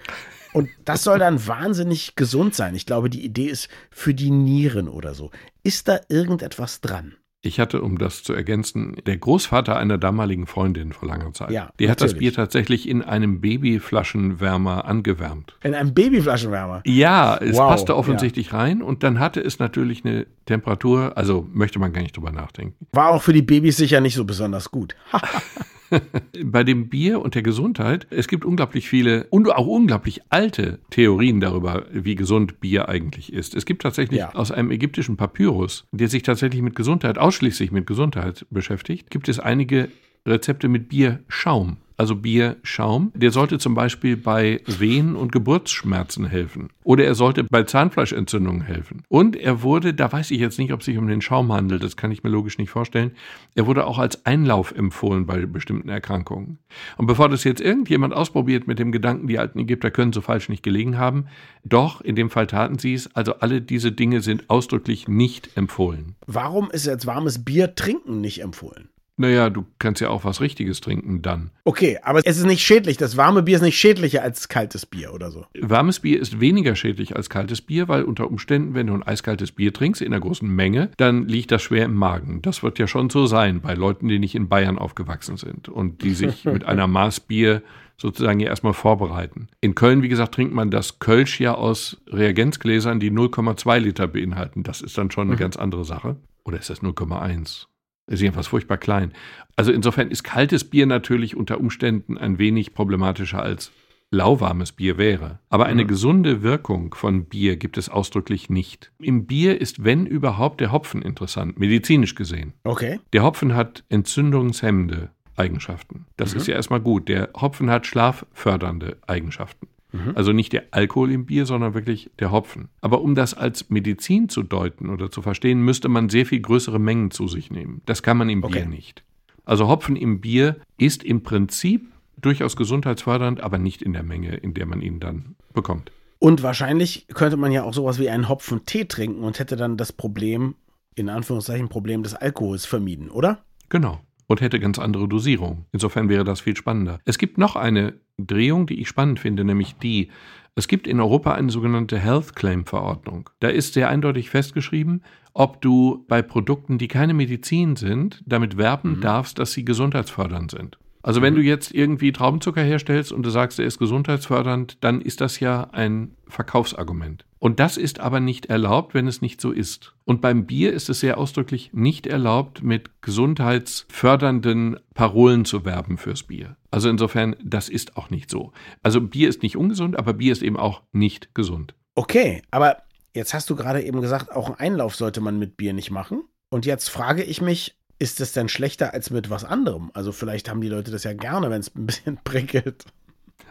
Und 0.52 0.69
das 0.85 1.05
soll 1.05 1.19
dann 1.19 1.47
wahnsinnig 1.47 2.17
gesund 2.17 2.55
sein. 2.55 2.75
Ich 2.75 2.87
glaube, 2.87 3.11
die 3.11 3.25
Idee 3.25 3.47
ist 3.47 3.69
für 3.91 4.14
die 4.14 4.31
Nieren 4.31 4.88
oder 4.88 5.14
so. 5.14 5.31
Ist 5.62 5.88
da 5.88 6.00
irgendetwas 6.08 6.81
dran? 6.81 7.14
Ich 7.43 7.58
hatte, 7.58 7.81
um 7.81 7.97
das 7.97 8.23
zu 8.23 8.35
ergänzen, 8.35 8.97
der 9.06 9.17
Großvater 9.17 9.75
einer 9.75 9.97
damaligen 9.97 10.47
Freundin 10.47 10.93
vor 10.93 11.08
langer 11.08 11.32
Zeit. 11.32 11.50
Ja, 11.50 11.70
der 11.79 11.91
hat 11.91 12.02
das. 12.02 12.12
Bier 12.12 12.35
tatsächlich 12.35 12.87
in 12.87 13.00
einem 13.00 13.41
Babyflaschenwärmer 13.41 14.85
angewärmt. 14.85 15.56
In 15.62 15.75
einem 15.75 15.94
Babyflaschenwärmer. 15.94 16.82
Ja, 16.85 17.38
es 17.38 17.56
Wow, 17.56 17.70
passte 17.70 17.97
offensichtlich 17.97 18.52
rein 18.52 18.82
und 18.82 19.02
dann 19.02 19.19
hatte 19.20 19.41
es 19.41 19.58
natürlich 19.58 20.05
eine 20.05 20.26
Temperatur, 20.44 21.17
also 21.17 21.49
möchte 21.50 21.79
man 21.79 21.94
gar 21.94 22.02
nicht 22.02 22.14
drüber 22.14 22.31
nachdenken. 22.31 22.87
War 22.93 23.08
auch 23.08 23.23
für 23.23 23.32
die 23.32 23.41
Babys 23.41 23.79
sicher 23.79 24.02
nicht 24.02 24.17
so 24.17 24.26
besonders 24.26 24.70
gut. 24.70 24.94
Bei 26.44 26.64
dem 26.64 26.88
Bier 26.88 27.20
und 27.20 27.34
der 27.34 27.42
Gesundheit, 27.42 28.06
es 28.10 28.28
gibt 28.28 28.44
unglaublich 28.44 28.88
viele 28.88 29.26
und 29.31 29.50
auch 29.50 29.66
unglaublich 29.66 30.20
alte 30.28 30.78
Theorien 30.90 31.40
darüber, 31.40 31.87
wie 31.92 32.14
gesund 32.14 32.60
Bier 32.60 32.88
eigentlich 32.88 33.32
ist. 33.32 33.54
Es 33.54 33.66
gibt 33.66 33.82
tatsächlich 33.82 34.20
Ja. 34.20 34.34
aus 34.34 34.50
einem 34.50 34.70
ägyptischen 34.70 35.16
Papyrus, 35.16 35.87
der 35.92 36.08
sich 36.08 36.22
tatsächlich 36.22 36.62
mit 36.62 36.75
Gesundheit, 36.75 37.19
ausschließlich 37.19 37.70
mit 37.72 37.87
Gesundheit 37.87 38.46
beschäftigt, 38.50 39.10
gibt 39.10 39.28
es 39.28 39.38
einige 39.40 39.88
Rezepte 40.26 40.69
mit 40.69 40.88
Bierschaum. 40.88 41.78
Also 42.00 42.17
Bierschaum, 42.17 43.12
der 43.14 43.31
sollte 43.31 43.58
zum 43.58 43.75
Beispiel 43.75 44.17
bei 44.17 44.62
Wehen 44.64 45.17
und 45.17 45.32
Geburtsschmerzen 45.32 46.25
helfen. 46.25 46.70
Oder 46.82 47.05
er 47.05 47.14
sollte 47.14 47.44
bei 47.44 47.64
Zahnfleischentzündungen 47.64 48.62
helfen. 48.62 49.02
Und 49.11 49.37
er 49.37 49.61
wurde, 49.61 49.93
da 49.93 50.11
weiß 50.11 50.31
ich 50.31 50.41
jetzt 50.41 50.58
nicht, 50.58 50.73
ob 50.73 50.81
es 50.81 50.87
sich 50.87 50.97
um 50.97 51.08
den 51.08 51.20
Schaum 51.20 51.52
handelt, 51.52 51.82
das 51.82 51.99
kann 51.99 52.11
ich 52.11 52.23
mir 52.23 52.31
logisch 52.31 52.56
nicht 52.56 52.70
vorstellen, 52.70 53.11
er 53.55 53.67
wurde 53.67 53.87
auch 53.87 53.99
als 53.99 54.25
Einlauf 54.25 54.73
empfohlen 54.73 55.26
bei 55.26 55.44
bestimmten 55.44 55.91
Erkrankungen. 55.91 56.58
Und 56.97 57.05
bevor 57.05 57.29
das 57.29 57.44
jetzt 57.44 57.61
irgendjemand 57.61 58.14
ausprobiert 58.14 58.67
mit 58.67 58.79
dem 58.79 58.93
Gedanken, 58.93 59.26
die 59.26 59.38
alten 59.38 59.58
Ägypter 59.58 59.91
können 59.91 60.14
so 60.14 60.23
falsch 60.23 60.49
nicht 60.49 60.62
gelegen 60.62 60.97
haben, 60.97 61.26
doch, 61.64 62.00
in 62.00 62.17
dem 62.17 62.31
Fall 62.31 62.47
taten 62.47 62.79
sie 62.79 62.94
es, 62.94 63.14
also 63.14 63.35
alle 63.41 63.61
diese 63.61 63.93
Dinge 63.93 64.23
sind 64.23 64.49
ausdrücklich 64.49 65.06
nicht 65.06 65.55
empfohlen. 65.55 66.17
Warum 66.26 66.70
ist 66.70 66.87
jetzt 66.87 67.05
warmes 67.05 67.44
Bier 67.44 67.75
trinken 67.75 68.23
nicht 68.23 68.41
empfohlen? 68.41 68.88
Naja, 69.20 69.50
du 69.50 69.67
kannst 69.78 70.00
ja 70.00 70.08
auch 70.08 70.25
was 70.25 70.40
Richtiges 70.40 70.81
trinken 70.81 71.20
dann. 71.20 71.50
Okay, 71.64 71.99
aber 72.02 72.20
es 72.25 72.38
ist 72.38 72.46
nicht 72.46 72.62
schädlich. 72.62 72.96
Das 72.96 73.19
warme 73.19 73.43
Bier 73.43 73.56
ist 73.56 73.62
nicht 73.62 73.76
schädlicher 73.76 74.22
als 74.22 74.49
kaltes 74.49 74.87
Bier 74.87 75.12
oder 75.12 75.31
so. 75.31 75.44
Warmes 75.61 76.00
Bier 76.00 76.19
ist 76.19 76.40
weniger 76.40 76.75
schädlich 76.75 77.17
als 77.17 77.28
kaltes 77.28 77.61
Bier, 77.61 77.87
weil 77.87 78.05
unter 78.05 78.31
Umständen, 78.31 78.72
wenn 78.72 78.87
du 78.87 78.94
ein 78.94 79.02
eiskaltes 79.02 79.52
Bier 79.52 79.75
trinkst 79.75 80.00
in 80.00 80.14
einer 80.14 80.22
großen 80.22 80.49
Menge, 80.49 80.90
dann 80.96 81.28
liegt 81.28 81.52
das 81.52 81.61
schwer 81.61 81.84
im 81.84 81.96
Magen. 81.96 82.40
Das 82.40 82.62
wird 82.62 82.78
ja 82.78 82.87
schon 82.87 83.11
so 83.11 83.26
sein 83.26 83.61
bei 83.61 83.75
Leuten, 83.75 84.08
die 84.08 84.19
nicht 84.19 84.34
in 84.34 84.49
Bayern 84.49 84.78
aufgewachsen 84.78 85.37
sind 85.37 85.69
und 85.69 86.02
die 86.02 86.14
sich 86.14 86.44
mit 86.46 86.64
einer 86.64 86.87
Maß 86.87 87.20
Bier 87.20 87.61
sozusagen 87.99 88.40
ja 88.40 88.49
erstmal 88.49 88.73
vorbereiten. 88.73 89.49
In 89.61 89.75
Köln, 89.75 90.00
wie 90.00 90.08
gesagt, 90.08 90.34
trinkt 90.34 90.55
man 90.55 90.70
das 90.70 90.99
Kölsch 90.99 91.38
ja 91.40 91.52
aus 91.52 91.99
Reagenzgläsern, 92.06 93.00
die 93.00 93.11
0,2 93.11 93.81
Liter 93.81 94.06
beinhalten. 94.06 94.62
Das 94.62 94.81
ist 94.81 94.96
dann 94.96 95.11
schon 95.11 95.28
eine 95.28 95.37
ganz 95.37 95.56
andere 95.56 95.84
Sache. 95.84 96.16
Oder 96.43 96.58
ist 96.58 96.70
das 96.70 96.82
0,1? 96.82 97.66
Ist 98.10 98.20
jedenfalls 98.20 98.48
furchtbar 98.48 98.76
klein. 98.76 99.12
Also 99.54 99.72
insofern 99.72 100.10
ist 100.10 100.24
kaltes 100.24 100.64
Bier 100.64 100.86
natürlich 100.86 101.36
unter 101.36 101.60
Umständen 101.60 102.18
ein 102.18 102.38
wenig 102.38 102.74
problematischer 102.74 103.40
als 103.40 103.70
lauwarmes 104.10 104.72
Bier 104.72 104.98
wäre. 104.98 105.38
Aber 105.48 105.66
eine 105.66 105.86
gesunde 105.86 106.42
Wirkung 106.42 106.92
von 106.94 107.26
Bier 107.26 107.56
gibt 107.56 107.78
es 107.78 107.88
ausdrücklich 107.88 108.50
nicht. 108.50 108.90
Im 108.98 109.26
Bier 109.26 109.60
ist, 109.60 109.84
wenn 109.84 110.06
überhaupt, 110.06 110.60
der 110.60 110.72
Hopfen 110.72 111.02
interessant, 111.02 111.60
medizinisch 111.60 112.16
gesehen. 112.16 112.52
Okay. 112.64 112.98
Der 113.12 113.22
Hopfen 113.22 113.54
hat 113.54 113.84
entzündungshemmende 113.88 115.10
Eigenschaften. 115.36 116.06
Das 116.16 116.34
ist 116.34 116.48
ja 116.48 116.54
erstmal 116.54 116.80
gut. 116.80 117.08
Der 117.08 117.30
Hopfen 117.40 117.70
hat 117.70 117.86
schlaffördernde 117.86 118.98
Eigenschaften. 119.06 119.68
Also 120.14 120.32
nicht 120.32 120.52
der 120.52 120.64
Alkohol 120.70 121.10
im 121.10 121.26
Bier, 121.26 121.46
sondern 121.46 121.75
wirklich 121.75 122.10
der 122.19 122.31
Hopfen. 122.31 122.69
Aber 122.81 123.00
um 123.00 123.14
das 123.14 123.34
als 123.34 123.70
Medizin 123.70 124.28
zu 124.28 124.42
deuten 124.42 124.88
oder 124.88 125.10
zu 125.10 125.22
verstehen, 125.22 125.62
müsste 125.62 125.88
man 125.88 126.08
sehr 126.08 126.26
viel 126.26 126.40
größere 126.40 126.78
Mengen 126.78 127.10
zu 127.10 127.26
sich 127.26 127.50
nehmen. 127.50 127.82
Das 127.87 128.02
kann 128.02 128.16
man 128.16 128.28
im 128.28 128.44
Okay. 128.44 128.60
Bier 128.60 128.66
nicht. 128.66 129.02
Also 129.44 129.69
Hopfen 129.69 129.96
im 129.96 130.20
Bier 130.20 130.56
ist 130.78 131.02
im 131.02 131.22
Prinzip 131.22 131.90
durchaus 132.20 132.56
gesundheitsfördernd, 132.56 133.40
aber 133.40 133.58
nicht 133.58 133.82
in 133.82 133.92
der 133.92 134.02
Menge, 134.02 134.37
in 134.37 134.54
der 134.54 134.66
man 134.66 134.80
ihn 134.82 135.00
dann 135.00 135.35
bekommt. 135.54 135.90
Und 136.18 136.42
wahrscheinlich 136.42 137.06
könnte 137.14 137.37
man 137.37 137.50
ja 137.50 137.64
auch 137.64 137.73
sowas 137.73 137.99
wie 137.99 138.11
einen 138.11 138.28
Hopfen 138.28 138.66
Tee 138.66 138.85
trinken 138.85 139.25
und 139.25 139.38
hätte 139.38 139.56
dann 139.56 139.76
das 139.76 139.92
Problem, 139.92 140.54
in 140.94 141.09
Anführungszeichen 141.09 141.68
Problem 141.68 142.02
des 142.02 142.14
Alkohols 142.14 142.66
vermieden, 142.66 143.11
oder? 143.11 143.42
Genau. 143.70 144.00
Und 144.30 144.40
hätte 144.40 144.60
ganz 144.60 144.78
andere 144.78 145.08
Dosierung. 145.08 145.64
Insofern 145.72 146.08
wäre 146.08 146.22
das 146.22 146.40
viel 146.40 146.56
spannender. 146.56 147.00
Es 147.04 147.18
gibt 147.18 147.37
noch 147.37 147.56
eine 147.56 147.94
Drehung, 148.16 148.68
die 148.68 148.80
ich 148.80 148.87
spannend 148.87 149.18
finde, 149.18 149.42
nämlich 149.42 149.75
die, 149.75 150.08
es 150.54 150.68
gibt 150.68 150.87
in 150.87 151.00
Europa 151.00 151.34
eine 151.34 151.50
sogenannte 151.50 151.99
Health 151.99 152.37
Claim 152.37 152.64
Verordnung. 152.64 153.28
Da 153.40 153.49
ist 153.49 153.75
sehr 153.75 153.88
eindeutig 153.88 154.30
festgeschrieben, 154.30 155.02
ob 155.32 155.60
du 155.60 156.04
bei 156.06 156.22
Produkten, 156.22 156.78
die 156.78 156.87
keine 156.87 157.12
Medizin 157.12 157.75
sind, 157.75 158.22
damit 158.25 158.56
werben 158.56 159.00
darfst, 159.00 159.40
dass 159.40 159.50
sie 159.50 159.64
gesundheitsfördernd 159.64 160.52
sind. 160.52 160.78
Also 161.02 161.22
wenn 161.22 161.34
du 161.34 161.40
jetzt 161.40 161.75
irgendwie 161.75 162.12
Traubenzucker 162.12 162.62
herstellst 162.62 163.10
und 163.10 163.26
du 163.26 163.30
sagst, 163.30 163.58
er 163.58 163.66
ist 163.66 163.80
gesundheitsfördernd, 163.80 164.78
dann 164.84 165.00
ist 165.00 165.20
das 165.20 165.40
ja 165.40 165.70
ein 165.72 166.12
Verkaufsargument. 166.28 167.25
Und 167.40 167.59
das 167.59 167.78
ist 167.78 168.00
aber 168.00 168.20
nicht 168.20 168.47
erlaubt, 168.47 168.92
wenn 168.92 169.09
es 169.09 169.23
nicht 169.23 169.40
so 169.40 169.50
ist. 169.50 169.94
Und 170.04 170.20
beim 170.20 170.44
Bier 170.44 170.75
ist 170.75 170.90
es 170.90 171.00
sehr 171.00 171.16
ausdrücklich 171.16 171.70
nicht 171.73 172.06
erlaubt, 172.06 172.62
mit 172.62 172.90
gesundheitsfördernden 173.00 174.78
Parolen 174.92 175.47
zu 175.47 175.64
werben 175.64 175.97
fürs 175.97 176.23
Bier. 176.25 176.56
Also 176.70 176.90
insofern, 176.90 177.35
das 177.42 177.70
ist 177.70 177.97
auch 177.97 178.11
nicht 178.11 178.30
so. 178.30 178.52
Also 178.82 179.00
Bier 179.00 179.30
ist 179.30 179.42
nicht 179.42 179.56
ungesund, 179.56 179.99
aber 179.99 180.12
Bier 180.12 180.32
ist 180.32 180.42
eben 180.42 180.59
auch 180.59 180.82
nicht 180.92 181.35
gesund. 181.35 181.75
Okay, 181.94 182.42
aber 182.50 182.82
jetzt 183.14 183.32
hast 183.32 183.49
du 183.49 183.56
gerade 183.56 183.82
eben 183.82 184.02
gesagt, 184.02 184.30
auch 184.30 184.47
einen 184.47 184.56
Einlauf 184.56 184.94
sollte 184.94 185.23
man 185.23 185.38
mit 185.38 185.56
Bier 185.56 185.73
nicht 185.73 185.90
machen. 185.90 186.23
Und 186.50 186.66
jetzt 186.66 186.90
frage 186.90 187.23
ich 187.25 187.40
mich, 187.40 187.75
ist 187.99 188.20
es 188.20 188.32
denn 188.32 188.50
schlechter 188.50 188.92
als 188.92 189.09
mit 189.09 189.30
was 189.30 189.44
anderem? 189.44 189.90
Also 189.94 190.12
vielleicht 190.12 190.50
haben 190.50 190.61
die 190.61 190.68
Leute 190.68 190.90
das 190.90 191.04
ja 191.04 191.14
gerne, 191.14 191.49
wenn 191.49 191.61
es 191.61 191.75
ein 191.75 191.87
bisschen 191.87 192.18
prickelt. 192.25 192.85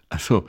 Also, 0.09 0.45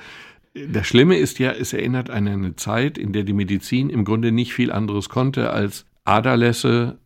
das 0.54 0.86
Schlimme 0.86 1.16
ist 1.16 1.38
ja, 1.38 1.52
es 1.52 1.72
erinnert 1.72 2.10
an 2.10 2.26
eine 2.26 2.56
Zeit, 2.56 2.98
in 2.98 3.12
der 3.12 3.24
die 3.24 3.32
Medizin 3.32 3.90
im 3.90 4.04
Grunde 4.04 4.32
nicht 4.32 4.52
viel 4.54 4.72
anderes 4.72 5.08
konnte 5.08 5.50
als 5.50 5.86
Aderlässe 6.04 6.98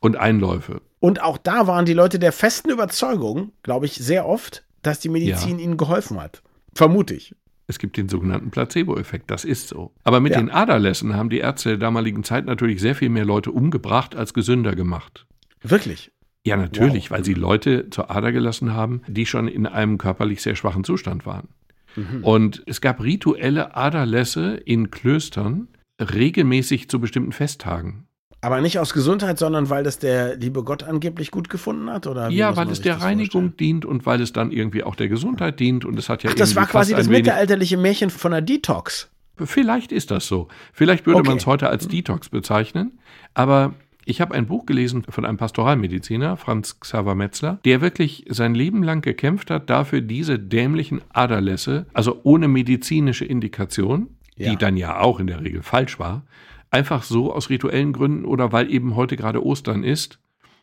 und 0.00 0.16
Einläufe. 0.16 0.82
Und 0.98 1.22
auch 1.22 1.38
da 1.38 1.66
waren 1.66 1.86
die 1.86 1.94
Leute 1.94 2.18
der 2.18 2.32
festen 2.32 2.70
Überzeugung, 2.70 3.52
glaube 3.62 3.86
ich, 3.86 3.94
sehr 3.94 4.26
oft, 4.26 4.64
dass 4.82 5.00
die 5.00 5.08
Medizin 5.08 5.58
ihnen 5.58 5.76
geholfen 5.76 6.20
hat. 6.20 6.42
Vermute 6.74 7.14
ich. 7.14 7.34
Es 7.66 7.78
gibt 7.78 7.96
den 7.96 8.08
sogenannten 8.08 8.50
Placebo-Effekt, 8.50 9.30
das 9.30 9.44
ist 9.44 9.68
so. 9.68 9.92
Aber 10.02 10.20
mit 10.20 10.32
Ja. 10.32 10.38
den 10.40 10.50
Aderlässen 10.50 11.14
haben 11.14 11.30
die 11.30 11.38
Ärzte 11.38 11.70
der 11.70 11.78
damaligen 11.78 12.24
Zeit 12.24 12.44
natürlich 12.44 12.80
sehr 12.80 12.96
viel 12.96 13.08
mehr 13.08 13.24
Leute 13.24 13.52
umgebracht 13.52 14.16
als 14.16 14.34
gesünder 14.34 14.74
gemacht. 14.74 15.26
Wirklich. 15.62 16.10
Ja, 16.44 16.56
natürlich, 16.56 17.10
wow. 17.10 17.18
weil 17.18 17.24
sie 17.24 17.34
Leute 17.34 17.88
zur 17.90 18.10
Ader 18.10 18.32
gelassen 18.32 18.74
haben, 18.74 19.02
die 19.06 19.26
schon 19.26 19.46
in 19.46 19.66
einem 19.66 19.98
körperlich 19.98 20.42
sehr 20.42 20.56
schwachen 20.56 20.84
Zustand 20.84 21.26
waren. 21.26 21.48
Mhm. 21.96 22.24
Und 22.24 22.62
es 22.66 22.80
gab 22.80 23.02
rituelle 23.02 23.76
Aderlässe 23.76 24.54
in 24.56 24.90
Klöstern 24.90 25.68
regelmäßig 26.00 26.88
zu 26.88 27.00
bestimmten 27.00 27.32
Festtagen. 27.32 28.06
Aber 28.42 28.60
nicht 28.62 28.78
aus 28.78 28.94
Gesundheit, 28.94 29.38
sondern 29.38 29.68
weil 29.68 29.84
das 29.84 29.98
der 29.98 30.36
liebe 30.36 30.64
Gott 30.64 30.82
angeblich 30.82 31.30
gut 31.30 31.50
gefunden 31.50 31.90
hat? 31.90 32.06
Oder 32.06 32.30
ja, 32.30 32.56
weil 32.56 32.70
es 32.70 32.80
der 32.80 33.02
Reinigung 33.02 33.48
vorstellen? 33.48 33.56
dient 33.58 33.84
und 33.84 34.06
weil 34.06 34.22
es 34.22 34.32
dann 34.32 34.50
irgendwie 34.50 34.82
auch 34.82 34.94
der 34.94 35.08
Gesundheit 35.08 35.60
dient. 35.60 35.84
Und 35.84 35.98
es 35.98 36.08
hat 36.08 36.22
ja 36.22 36.30
Ach, 36.30 36.34
das 36.34 36.56
war 36.56 36.66
quasi 36.66 36.94
das 36.94 37.08
mittelalterliche 37.08 37.76
Märchen 37.76 38.08
von 38.08 38.32
der 38.32 38.40
Detox. 38.40 39.10
Vielleicht 39.36 39.92
ist 39.92 40.10
das 40.10 40.26
so. 40.26 40.48
Vielleicht 40.72 41.06
würde 41.06 41.20
okay. 41.20 41.28
man 41.28 41.38
es 41.38 41.46
heute 41.46 41.68
als 41.68 41.86
Detox 41.88 42.30
bezeichnen. 42.30 42.98
Aber 43.34 43.74
ich 44.04 44.20
habe 44.20 44.34
ein 44.34 44.46
Buch 44.46 44.66
gelesen 44.66 45.04
von 45.08 45.24
einem 45.24 45.36
Pastoralmediziner, 45.36 46.36
Franz 46.36 46.80
Xaver 46.80 47.14
Metzler, 47.14 47.60
der 47.64 47.80
wirklich 47.80 48.24
sein 48.28 48.54
Leben 48.54 48.82
lang 48.82 49.02
gekämpft 49.02 49.50
hat, 49.50 49.68
dafür 49.70 50.00
diese 50.00 50.38
dämlichen 50.38 51.00
Aderlässe, 51.10 51.86
also 51.92 52.20
ohne 52.22 52.48
medizinische 52.48 53.24
Indikation, 53.24 54.08
ja. 54.36 54.50
die 54.50 54.56
dann 54.56 54.76
ja 54.76 55.00
auch 55.00 55.20
in 55.20 55.26
der 55.26 55.42
Regel 55.42 55.62
falsch 55.62 55.98
war, 55.98 56.24
einfach 56.70 57.02
so 57.02 57.32
aus 57.32 57.50
rituellen 57.50 57.92
Gründen 57.92 58.24
oder 58.24 58.52
weil 58.52 58.70
eben 58.70 58.96
heute 58.96 59.16
gerade 59.16 59.44
Ostern 59.44 59.84
ist 59.84 60.18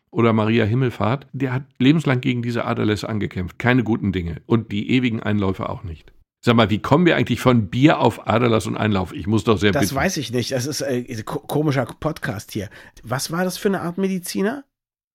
oder 0.10 0.34
Maria 0.34 0.66
Himmelfahrt, 0.66 1.28
der 1.34 1.54
hat 1.54 1.64
lebenslang 1.80 2.22
gegen 2.22 2.42
diese 2.42 2.66
Aderlässe 2.66 3.10
angekämpft. 3.10 3.60
Keine 3.60 3.84
guten 3.84 4.12
Dinge. 4.12 4.38
Und 4.46 4.72
die 4.72 4.90
ewigen 4.92 5.22
Einläufe 5.22 5.70
auch 5.70 5.84
nicht. 5.84 6.12
Sag 6.48 6.56
mal, 6.56 6.70
wie 6.70 6.80
kommen 6.80 7.06
wir 7.06 7.18
eigentlich 7.18 7.42
von 7.42 7.68
Bier 7.68 8.00
auf 8.00 8.26
Aderlass 8.26 8.68
und 8.68 8.78
Einlauf? 8.78 9.12
Ich 9.12 9.28
muss 9.28 9.44
doch 9.44 9.58
sehr 9.58 9.74
Das 9.74 9.82
bitten. 9.82 9.96
weiß 9.96 10.16
ich 10.16 10.32
nicht. 10.32 10.54
Das 10.54 10.66
ist 10.66 10.82
ein 10.82 11.06
äh, 11.06 11.22
komischer 11.24 11.86
Podcast 12.00 12.54
hier. 12.54 12.70
Was 13.04 13.34
war 13.34 13.44
das 13.44 13.58
für 13.58 13.68
eine 13.68 13.82
Art 13.82 13.98
Mediziner? 13.98 14.64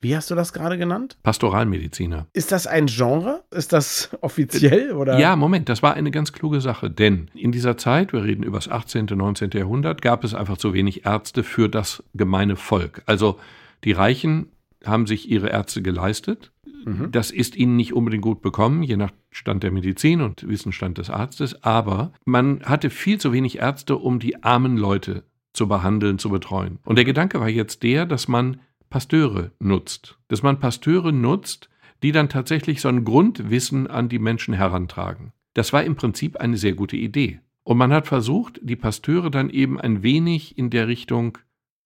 Wie 0.03 0.15
hast 0.15 0.31
du 0.31 0.35
das 0.35 0.53
gerade 0.53 0.77
genannt? 0.77 1.17
Pastoralmediziner. 1.23 2.27
Ist 2.35 2.53
das 2.53 2.67
ein 2.67 2.85
Genre? 2.85 3.45
Ist 3.51 3.73
das 3.73 4.11
offiziell? 4.21 4.93
Oder? 4.93 5.19
Ja, 5.19 5.35
Moment, 5.35 5.71
das 5.71 5.83
war 5.83 5.95
eine 5.95 6.11
ganz 6.11 6.35
kluge 6.35 6.61
Sache. 6.61 6.91
Denn 6.91 7.31
in 7.33 7.51
dieser 7.51 7.79
Zeit, 7.79 8.13
wir 8.13 8.25
reden 8.25 8.43
über 8.43 8.59
das 8.59 8.69
18., 8.69 9.07
19. 9.07 9.53
Jahrhundert, 9.55 10.03
gab 10.03 10.25
es 10.25 10.35
einfach 10.35 10.59
zu 10.59 10.75
wenig 10.75 11.07
Ärzte 11.07 11.45
für 11.45 11.71
das 11.71 12.03
gemeine 12.13 12.57
Volk. 12.57 13.03
Also 13.07 13.41
die 13.85 13.93
Reichen 13.93 14.53
haben 14.85 15.07
sich 15.07 15.31
ihre 15.31 15.49
Ärzte 15.49 15.83
geleistet. 15.83 16.53
Mhm. 16.85 17.11
Das 17.13 17.31
ist 17.31 17.57
ihnen 17.57 17.77
nicht 17.77 17.93
unbedingt 17.93 18.23
gut 18.23 18.43
bekommen, 18.43 18.83
je 18.83 18.97
nach 18.97 19.13
Stand 19.31 19.63
der 19.63 19.71
Medizin 19.71 20.21
und 20.21 20.47
Wissensstand 20.47 20.99
des 20.99 21.11
Arztes. 21.11 21.63
Aber 21.63 22.13
man 22.25 22.63
hatte 22.65 22.91
viel 22.91 23.19
zu 23.19 23.33
wenig 23.33 23.59
Ärzte, 23.59 23.97
um 23.97 24.19
die 24.19 24.43
armen 24.43 24.77
Leute 24.77 25.25
zu 25.53 25.69
behandeln, 25.69 26.19
zu 26.19 26.31
betreuen. 26.31 26.79
Und 26.85 26.97
der 26.97 27.05
Gedanke 27.05 27.41
war 27.41 27.49
jetzt 27.49 27.83
der, 27.83 28.07
dass 28.07 28.29
man 28.29 28.61
Pasteure 28.91 29.53
nutzt. 29.59 30.19
Dass 30.29 30.43
man 30.43 30.61
Pasteure 30.61 31.13
nutzt, 31.13 31.69
die 32.03 32.13
dann 32.13 32.29
tatsächlich 32.29 32.81
so 32.81 32.89
ein 32.89 33.05
Grundwissen 33.05 33.87
an 33.87 34.09
die 34.09 34.19
Menschen 34.19 34.55
herantragen. 34.55 35.33
Das 35.55 35.73
war 35.73 35.85
im 35.85 35.97
Prinzip 35.97 36.37
eine 36.37 36.57
sehr 36.57 36.73
gute 36.73 36.97
Idee. 36.97 37.41
Und 37.65 37.79
man 37.79 37.93
hat 37.93 38.07
versucht, 38.07 38.59
die 38.63 38.77
Pasteure 38.77 39.31
dann 39.31 39.51
eben 39.51 39.81
ein 39.81 40.03
wenig 40.03 40.59
in 40.59 40.71
der 40.71 40.89
Richtung 40.89 41.39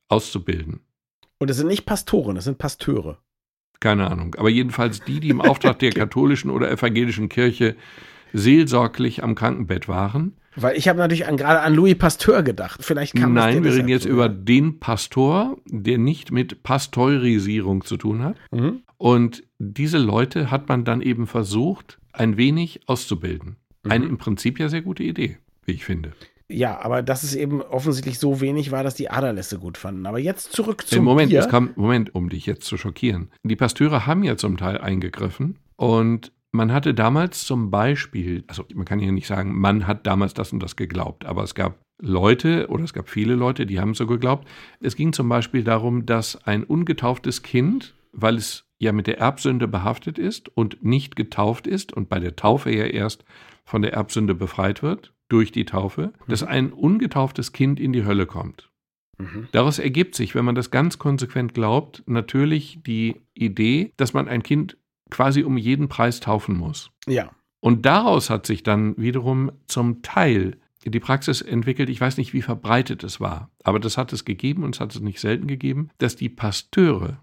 auszubilden. 0.09 0.81
Und 1.38 1.50
es 1.50 1.57
sind 1.57 1.69
nicht 1.69 1.87
Pastoren, 1.87 2.37
es 2.37 2.45
sind 2.45 2.59
Pasteure. 2.59 3.19
Keine 3.81 4.11
Ahnung. 4.11 4.35
Aber 4.37 4.49
jedenfalls 4.49 5.02
die, 5.02 5.21
die 5.21 5.28
im 5.28 5.40
Auftrag 5.43 5.78
der 5.78 5.90
katholischen 5.90 6.50
oder 6.50 6.71
evangelischen 6.71 7.28
Kirche 7.28 7.76
seelsorglich 8.33 9.23
am 9.23 9.35
Krankenbett 9.35 9.88
waren 9.88 10.37
weil 10.57 10.76
ich 10.76 10.88
habe 10.88 10.99
natürlich 10.99 11.26
an, 11.26 11.37
gerade 11.37 11.61
an 11.61 11.75
Louis 11.75 11.97
Pasteur 11.97 12.43
gedacht. 12.43 12.83
Vielleicht 12.83 13.14
kann 13.14 13.35
Nein, 13.35 13.62
wir 13.62 13.75
reden 13.75 13.88
jetzt 13.88 14.07
über 14.07 14.28
den 14.28 14.81
Pastor, 14.81 15.59
der 15.66 15.99
nicht 15.99 16.33
mit 16.33 16.62
Pasteurisierung 16.62 17.85
zu 17.85 17.99
tun 17.99 18.23
hat. 18.23 18.37
Mhm. 18.50 18.81
Und 18.97 19.45
diese 19.59 19.99
Leute 19.99 20.50
hat 20.50 20.69
man 20.69 20.85
dann 20.85 21.02
eben 21.02 21.26
versucht, 21.26 21.99
ein 22.12 22.38
wenig 22.38 22.81
auszubilden. 22.87 23.57
Mhm. 23.85 23.90
Eine 23.90 24.07
im 24.07 24.19
Prinzip 24.19 24.59
ja 24.59 24.71
sehr 24.71 24.81
gute 24.81 25.02
Idee, 25.02 25.37
wie 25.66 25.73
ich 25.73 25.85
finde. 25.85 26.12
Ja, 26.49 26.81
aber 26.81 27.03
dass 27.03 27.23
es 27.23 27.35
eben 27.35 27.61
offensichtlich 27.61 28.19
so 28.19 28.41
wenig 28.41 28.71
war, 28.71 28.85
dass 28.85 28.95
die 28.95 29.11
Aderlässe 29.11 29.59
gut 29.59 29.76
fanden. 29.79 30.07
Aber 30.07 30.19
jetzt 30.19 30.53
zurück 30.53 30.87
zum 30.87 31.05
Moment, 31.05 31.31
Bier. 31.31 31.41
Es 31.41 31.49
kam, 31.49 31.71
Moment, 31.75 32.15
um 32.15 32.29
dich 32.29 32.47
jetzt 32.47 32.65
zu 32.65 32.76
schockieren. 32.76 33.31
Die 33.43 33.57
Pasteure 33.57 34.07
haben 34.07 34.23
ja 34.23 34.37
zum 34.37 34.57
Teil 34.57 34.79
eingegriffen 34.79 35.59
und 35.76 36.33
man 36.53 36.73
hatte 36.73 36.95
damals 36.95 37.45
zum 37.45 37.71
Beispiel, 37.71 38.45
also 38.47 38.65
man 38.75 38.85
kann 38.85 38.99
hier 38.99 39.12
nicht 39.12 39.26
sagen, 39.26 39.59
man 39.59 39.87
hat 39.87 40.07
damals 40.07 40.35
das 40.35 40.53
und 40.53 40.62
das 40.62 40.76
geglaubt, 40.76 41.26
aber 41.26 41.43
es 41.43 41.55
gab 41.55 41.79
Leute 42.00 42.69
oder 42.69 42.85
es 42.85 42.93
gab 42.93 43.09
viele 43.09 43.35
Leute, 43.35 43.67
die 43.67 43.81
haben 43.81 43.95
so 43.95 44.07
geglaubt. 44.07 44.47
Es 44.81 44.97
ging 44.97 45.12
zum 45.12 45.29
Beispiel 45.29 45.65
darum, 45.65 46.07
dass 46.07 46.45
ein 46.47 46.65
ungetauftes 46.65 47.43
Kind, 47.43 47.95
weil 48.12 48.37
es 48.37 48.65
ja 48.79 48.93
mit 48.93 49.07
der 49.07 49.19
Erbsünde 49.19 49.69
behaftet 49.69 50.19
ist 50.19 50.49
und 50.57 50.83
nicht 50.85 51.17
getauft 51.17 51.67
ist 51.67 51.93
und 51.93 52.09
bei 52.09 52.21
der 52.21 52.37
Taufe 52.37 52.71
ja 52.71 52.85
erst 52.85 53.25
von 53.65 53.83
der 53.83 53.95
Erbsünde 53.95 54.35
befreit 54.35 54.83
wird, 54.83 55.12
durch 55.28 55.52
die 55.52 55.64
Taufe, 55.64 56.12
mhm. 56.26 56.30
dass 56.30 56.42
ein 56.42 56.73
ungetauftes 56.73 57.52
Kind 57.52 57.80
in 57.80 57.92
die 57.92 58.04
Hölle 58.04 58.26
kommt. 58.26 58.71
Mhm. 59.18 59.49
Daraus 59.52 59.78
ergibt 59.78 60.14
sich, 60.14 60.35
wenn 60.35 60.45
man 60.45 60.54
das 60.54 60.71
ganz 60.71 60.99
konsequent 60.99 61.54
glaubt, 61.54 62.02
natürlich 62.06 62.80
die 62.87 63.23
Idee, 63.35 63.92
dass 63.97 64.12
man 64.12 64.28
ein 64.28 64.42
Kind 64.42 64.76
quasi 65.11 65.42
um 65.42 65.56
jeden 65.56 65.88
Preis 65.88 66.21
taufen 66.21 66.56
muss. 66.56 66.90
Ja. 67.06 67.30
Und 67.61 67.87
daraus 67.87 68.30
hat 68.30 68.47
sich 68.47 68.62
dann 68.62 68.97
wiederum 68.97 69.52
zum 69.66 70.02
Teil 70.02 70.59
die 70.85 71.00
Praxis 71.00 71.40
entwickelt, 71.40 71.88
ich 71.88 72.00
weiß 72.00 72.16
nicht, 72.16 72.33
wie 72.33 72.42
verbreitet 72.42 73.02
es 73.02 73.21
war, 73.21 73.50
aber 73.64 73.80
das 73.80 73.99
hat 73.99 74.12
es 74.12 74.25
gegeben 74.25 74.62
und 74.62 74.76
es 74.76 74.80
hat 74.80 74.95
es 74.95 75.00
nicht 75.00 75.18
selten 75.18 75.49
gegeben, 75.49 75.90
dass 75.99 76.14
die 76.14 76.28
Pasteure, 76.28 77.18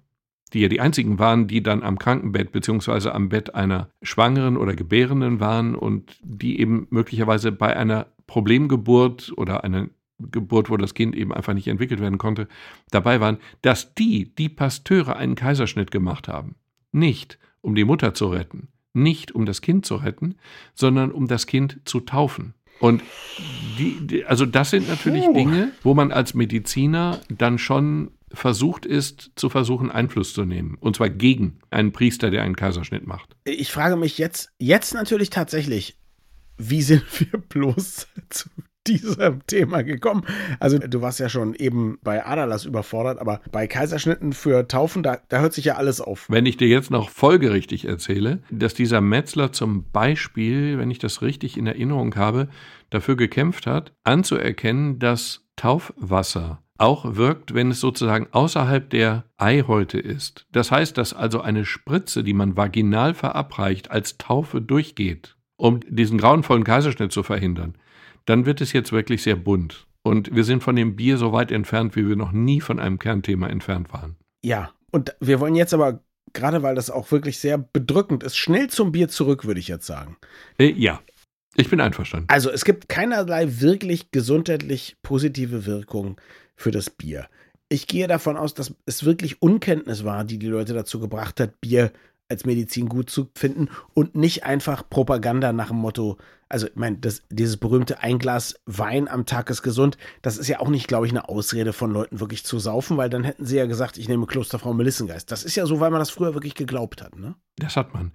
die 0.54 0.62
ja 0.62 0.68
die 0.68 0.80
einzigen 0.80 1.20
waren, 1.20 1.48
die 1.48 1.64
dann 1.64 1.84
am 1.84 1.98
Krankenbett 1.98 2.52
beziehungsweise 2.52 3.14
am 3.14 3.30
Bett 3.30 3.56
einer 3.56 3.90
Schwangeren 4.02 4.58
oder 4.58 4.76
Gebärenden 4.76 5.40
waren 5.40 5.76
und 5.76 6.18
die 6.24 6.60
eben 6.60 6.88
möglicherweise 6.90 7.52
bei 7.52 7.76
einer 7.76 8.08
Problemgeburt 8.28 9.34
oder 9.36 9.64
einer 9.64 9.90
Geburt, 10.20 10.70
wo 10.70 10.78
das 10.78 10.94
Kind 10.94 11.16
eben 11.16 11.34
einfach 11.34 11.54
nicht 11.54 11.68
entwickelt 11.68 12.00
werden 12.00 12.18
konnte, 12.18 12.48
dabei 12.92 13.20
waren, 13.20 13.40
dass 13.62 13.94
die, 13.96 14.34
die 14.36 14.50
Pasteure 14.50 15.16
einen 15.16 15.36
Kaiserschnitt 15.36 15.92
gemacht 15.92 16.28
haben. 16.28 16.56
Nicht, 16.92 17.40
um 17.62 17.76
die 17.76 17.84
Mutter 17.84 18.14
zu 18.14 18.28
retten, 18.28 18.70
nicht 18.94 19.34
um 19.34 19.46
das 19.46 19.62
Kind 19.62 19.86
zu 19.86 19.96
retten, 19.96 20.36
sondern 20.76 21.12
um 21.12 21.28
das 21.28 21.48
Kind 21.48 21.80
zu 21.86 22.00
taufen. 22.00 22.54
Und 22.80 23.02
die, 23.80 24.06
die 24.06 24.26
also 24.26 24.46
das 24.46 24.70
sind 24.70 24.88
natürlich. 24.88 25.26
Dinge, 25.34 25.72
wo 25.84 25.94
man 25.94 26.12
als 26.12 26.34
Mediziner 26.34 27.22
dann 27.30 27.58
schon 27.58 28.12
versucht 28.34 28.86
ist, 28.86 29.32
zu 29.36 29.50
versuchen, 29.50 29.92
Einfluss 29.92 30.34
zu 30.34 30.46
nehmen. 30.46 30.78
Und 30.80 30.96
zwar 30.96 31.10
gegen 31.10 31.60
einen 31.70 31.92
Priester, 31.92 32.32
der 32.32 32.44
einen 32.44 32.56
Kaiserschnitt 32.56 33.06
macht. 33.06 33.36
Ich 33.44 33.72
frage 33.72 33.96
mich 33.96 34.18
jetzt, 34.18 34.52
jetzt 34.58 34.94
natürlich 34.94 35.30
tatsächlich, 35.30 35.98
wie 36.58 36.82
sind 36.82 37.04
wir 37.20 37.40
bloß 37.40 38.08
zu 38.30 38.50
diesem 38.88 39.46
Thema 39.48 39.84
gekommen? 39.84 40.26
Also 40.60 40.78
du 40.78 41.02
warst 41.02 41.20
ja 41.20 41.30
schon 41.30 41.54
eben 41.54 42.00
bei 42.04 42.26
Adalas 42.26 42.66
überfordert, 42.66 43.20
aber 43.20 43.40
bei 43.52 43.68
Kaiserschnitten 43.68 44.34
für 44.34 44.68
Taufen, 44.68 45.04
da, 45.04 45.20
da 45.30 45.40
hört 45.40 45.54
sich 45.54 45.66
ja 45.66 45.76
alles 45.76 46.02
auf. 46.02 46.26
Wenn 46.30 46.46
ich 46.46 46.58
dir 46.58 46.68
jetzt 46.68 46.92
noch 46.92 47.10
folgerichtig 47.10 47.86
erzähle, 47.86 48.42
dass 48.52 48.74
dieser 48.74 49.00
Metzler 49.00 49.54
zum 49.54 49.90
Beispiel, 49.92 50.78
wenn 50.78 50.92
ich 50.92 51.00
das 51.00 51.22
richtig 51.22 51.58
in 51.58 51.68
Erinnerung 51.68 52.16
habe, 52.16 52.50
dafür 52.90 53.16
gekämpft 53.16 53.68
hat, 53.68 53.94
anzuerkennen, 54.04 55.00
dass 55.00 55.46
Taufwasser 55.56 56.63
auch 56.78 57.16
wirkt, 57.16 57.54
wenn 57.54 57.72
es 57.72 57.80
sozusagen 57.80 58.28
außerhalb 58.32 58.90
der 58.90 59.26
Eihäute 59.38 60.00
ist. 60.00 60.48
Das 60.52 60.72
heißt, 60.72 60.98
dass 60.98 61.14
also 61.14 61.42
eine 61.42 61.66
Spritze, 61.66 62.24
die 62.24 62.34
man 62.34 62.58
vaginal 62.58 63.14
verabreicht, 63.14 63.92
als 63.92 64.18
Taufe 64.18 64.62
durchgeht, 64.62 65.36
um 65.56 65.80
diesen 65.88 66.18
grauenvollen 66.18 66.64
Kaiserschnitt 66.64 67.12
zu 67.12 67.24
verhindern 67.24 67.76
dann 68.26 68.46
wird 68.46 68.62
es 68.62 68.74
jetzt 68.74 68.92
wirklich 68.92 69.24
sehr 69.24 69.36
bunt. 69.36 69.88
Und 70.04 70.36
wir 70.36 70.44
sind 70.44 70.64
von 70.64 70.76
dem 70.76 70.96
Bier 70.96 71.18
so 71.18 71.32
weit 71.32 71.52
entfernt, 71.52 71.96
wie 71.96 72.08
wir 72.08 72.16
noch 72.16 72.32
nie 72.32 72.62
von 72.62 72.80
einem 72.80 73.00
Kernthema 73.00 73.48
entfernt 73.48 73.94
waren. 73.94 74.18
Ja, 74.44 74.72
und 74.92 75.16
wir 75.22 75.40
wollen 75.40 75.56
jetzt 75.56 75.74
aber, 75.74 76.04
gerade 76.34 76.62
weil 76.62 76.76
das 76.76 76.90
auch 76.90 77.12
wirklich 77.12 77.40
sehr 77.40 77.58
bedrückend 77.58 78.24
ist, 78.24 78.36
schnell 78.36 78.70
zum 78.70 78.92
Bier 78.92 79.08
zurück, 79.08 79.46
würde 79.46 79.60
ich 79.60 79.70
jetzt 79.70 79.86
sagen. 79.86 80.18
Äh, 80.58 80.72
ja, 80.72 81.02
ich 81.56 81.70
bin 81.70 81.80
einverstanden. 81.80 82.28
Also 82.30 82.50
es 82.50 82.66
gibt 82.66 82.90
keinerlei 82.90 83.62
wirklich 83.62 84.12
gesundheitlich 84.12 84.98
positive 85.04 85.66
Wirkung 85.66 86.20
für 86.56 86.72
das 86.72 86.90
Bier. 86.90 87.28
Ich 87.70 87.88
gehe 87.88 88.08
davon 88.08 88.38
aus, 88.38 88.54
dass 88.54 88.74
es 88.86 89.04
wirklich 89.04 89.42
Unkenntnis 89.42 90.04
war, 90.04 90.24
die 90.26 90.38
die 90.38 90.48
Leute 90.48 90.74
dazu 90.74 91.00
gebracht 91.00 91.40
hat, 91.40 91.60
Bier 91.62 91.92
als 92.30 92.46
Medizin 92.46 92.90
gut 92.90 93.10
zu 93.10 93.30
finden 93.36 93.70
und 93.94 94.16
nicht 94.16 94.44
einfach 94.44 94.90
Propaganda 94.90 95.54
nach 95.54 95.68
dem 95.68 95.78
Motto, 95.78 96.18
also 96.50 96.68
ich 96.68 96.76
meine, 96.76 96.98
das, 96.98 97.24
dieses 97.30 97.58
berühmte 97.58 98.02
ein 98.02 98.20
Glas 98.20 98.56
Wein 98.66 99.08
am 99.08 99.26
Tag 99.26 99.50
ist 99.50 99.62
gesund, 99.62 99.98
das 100.22 100.38
ist 100.38 100.48
ja 100.48 100.60
auch 100.60 100.70
nicht, 100.70 100.88
glaube 100.88 101.06
ich, 101.06 101.12
eine 101.12 101.30
Ausrede 101.30 101.74
von 101.74 101.92
Leuten 101.92 102.20
wirklich 102.20 102.44
zu 102.44 102.60
saufen, 102.60 102.98
weil 102.98 103.10
dann 103.10 103.24
hätten 103.24 103.46
sie 103.46 103.58
ja 103.58 103.66
gesagt, 103.66 103.98
ich 103.98 104.08
nehme 104.08 104.26
Klosterfrau 104.26 104.74
Melissengeist. 104.74 105.32
Das 105.32 105.44
ist 105.44 105.56
ja 105.56 105.66
so, 105.66 105.80
weil 105.80 105.92
man 105.92 106.00
das 106.00 106.10
früher 106.10 106.34
wirklich 106.34 106.56
geglaubt 106.56 107.02
hat, 107.02 107.18
ne? 107.18 107.36
Das 107.58 107.76
hat 107.76 107.94
man. 107.94 108.14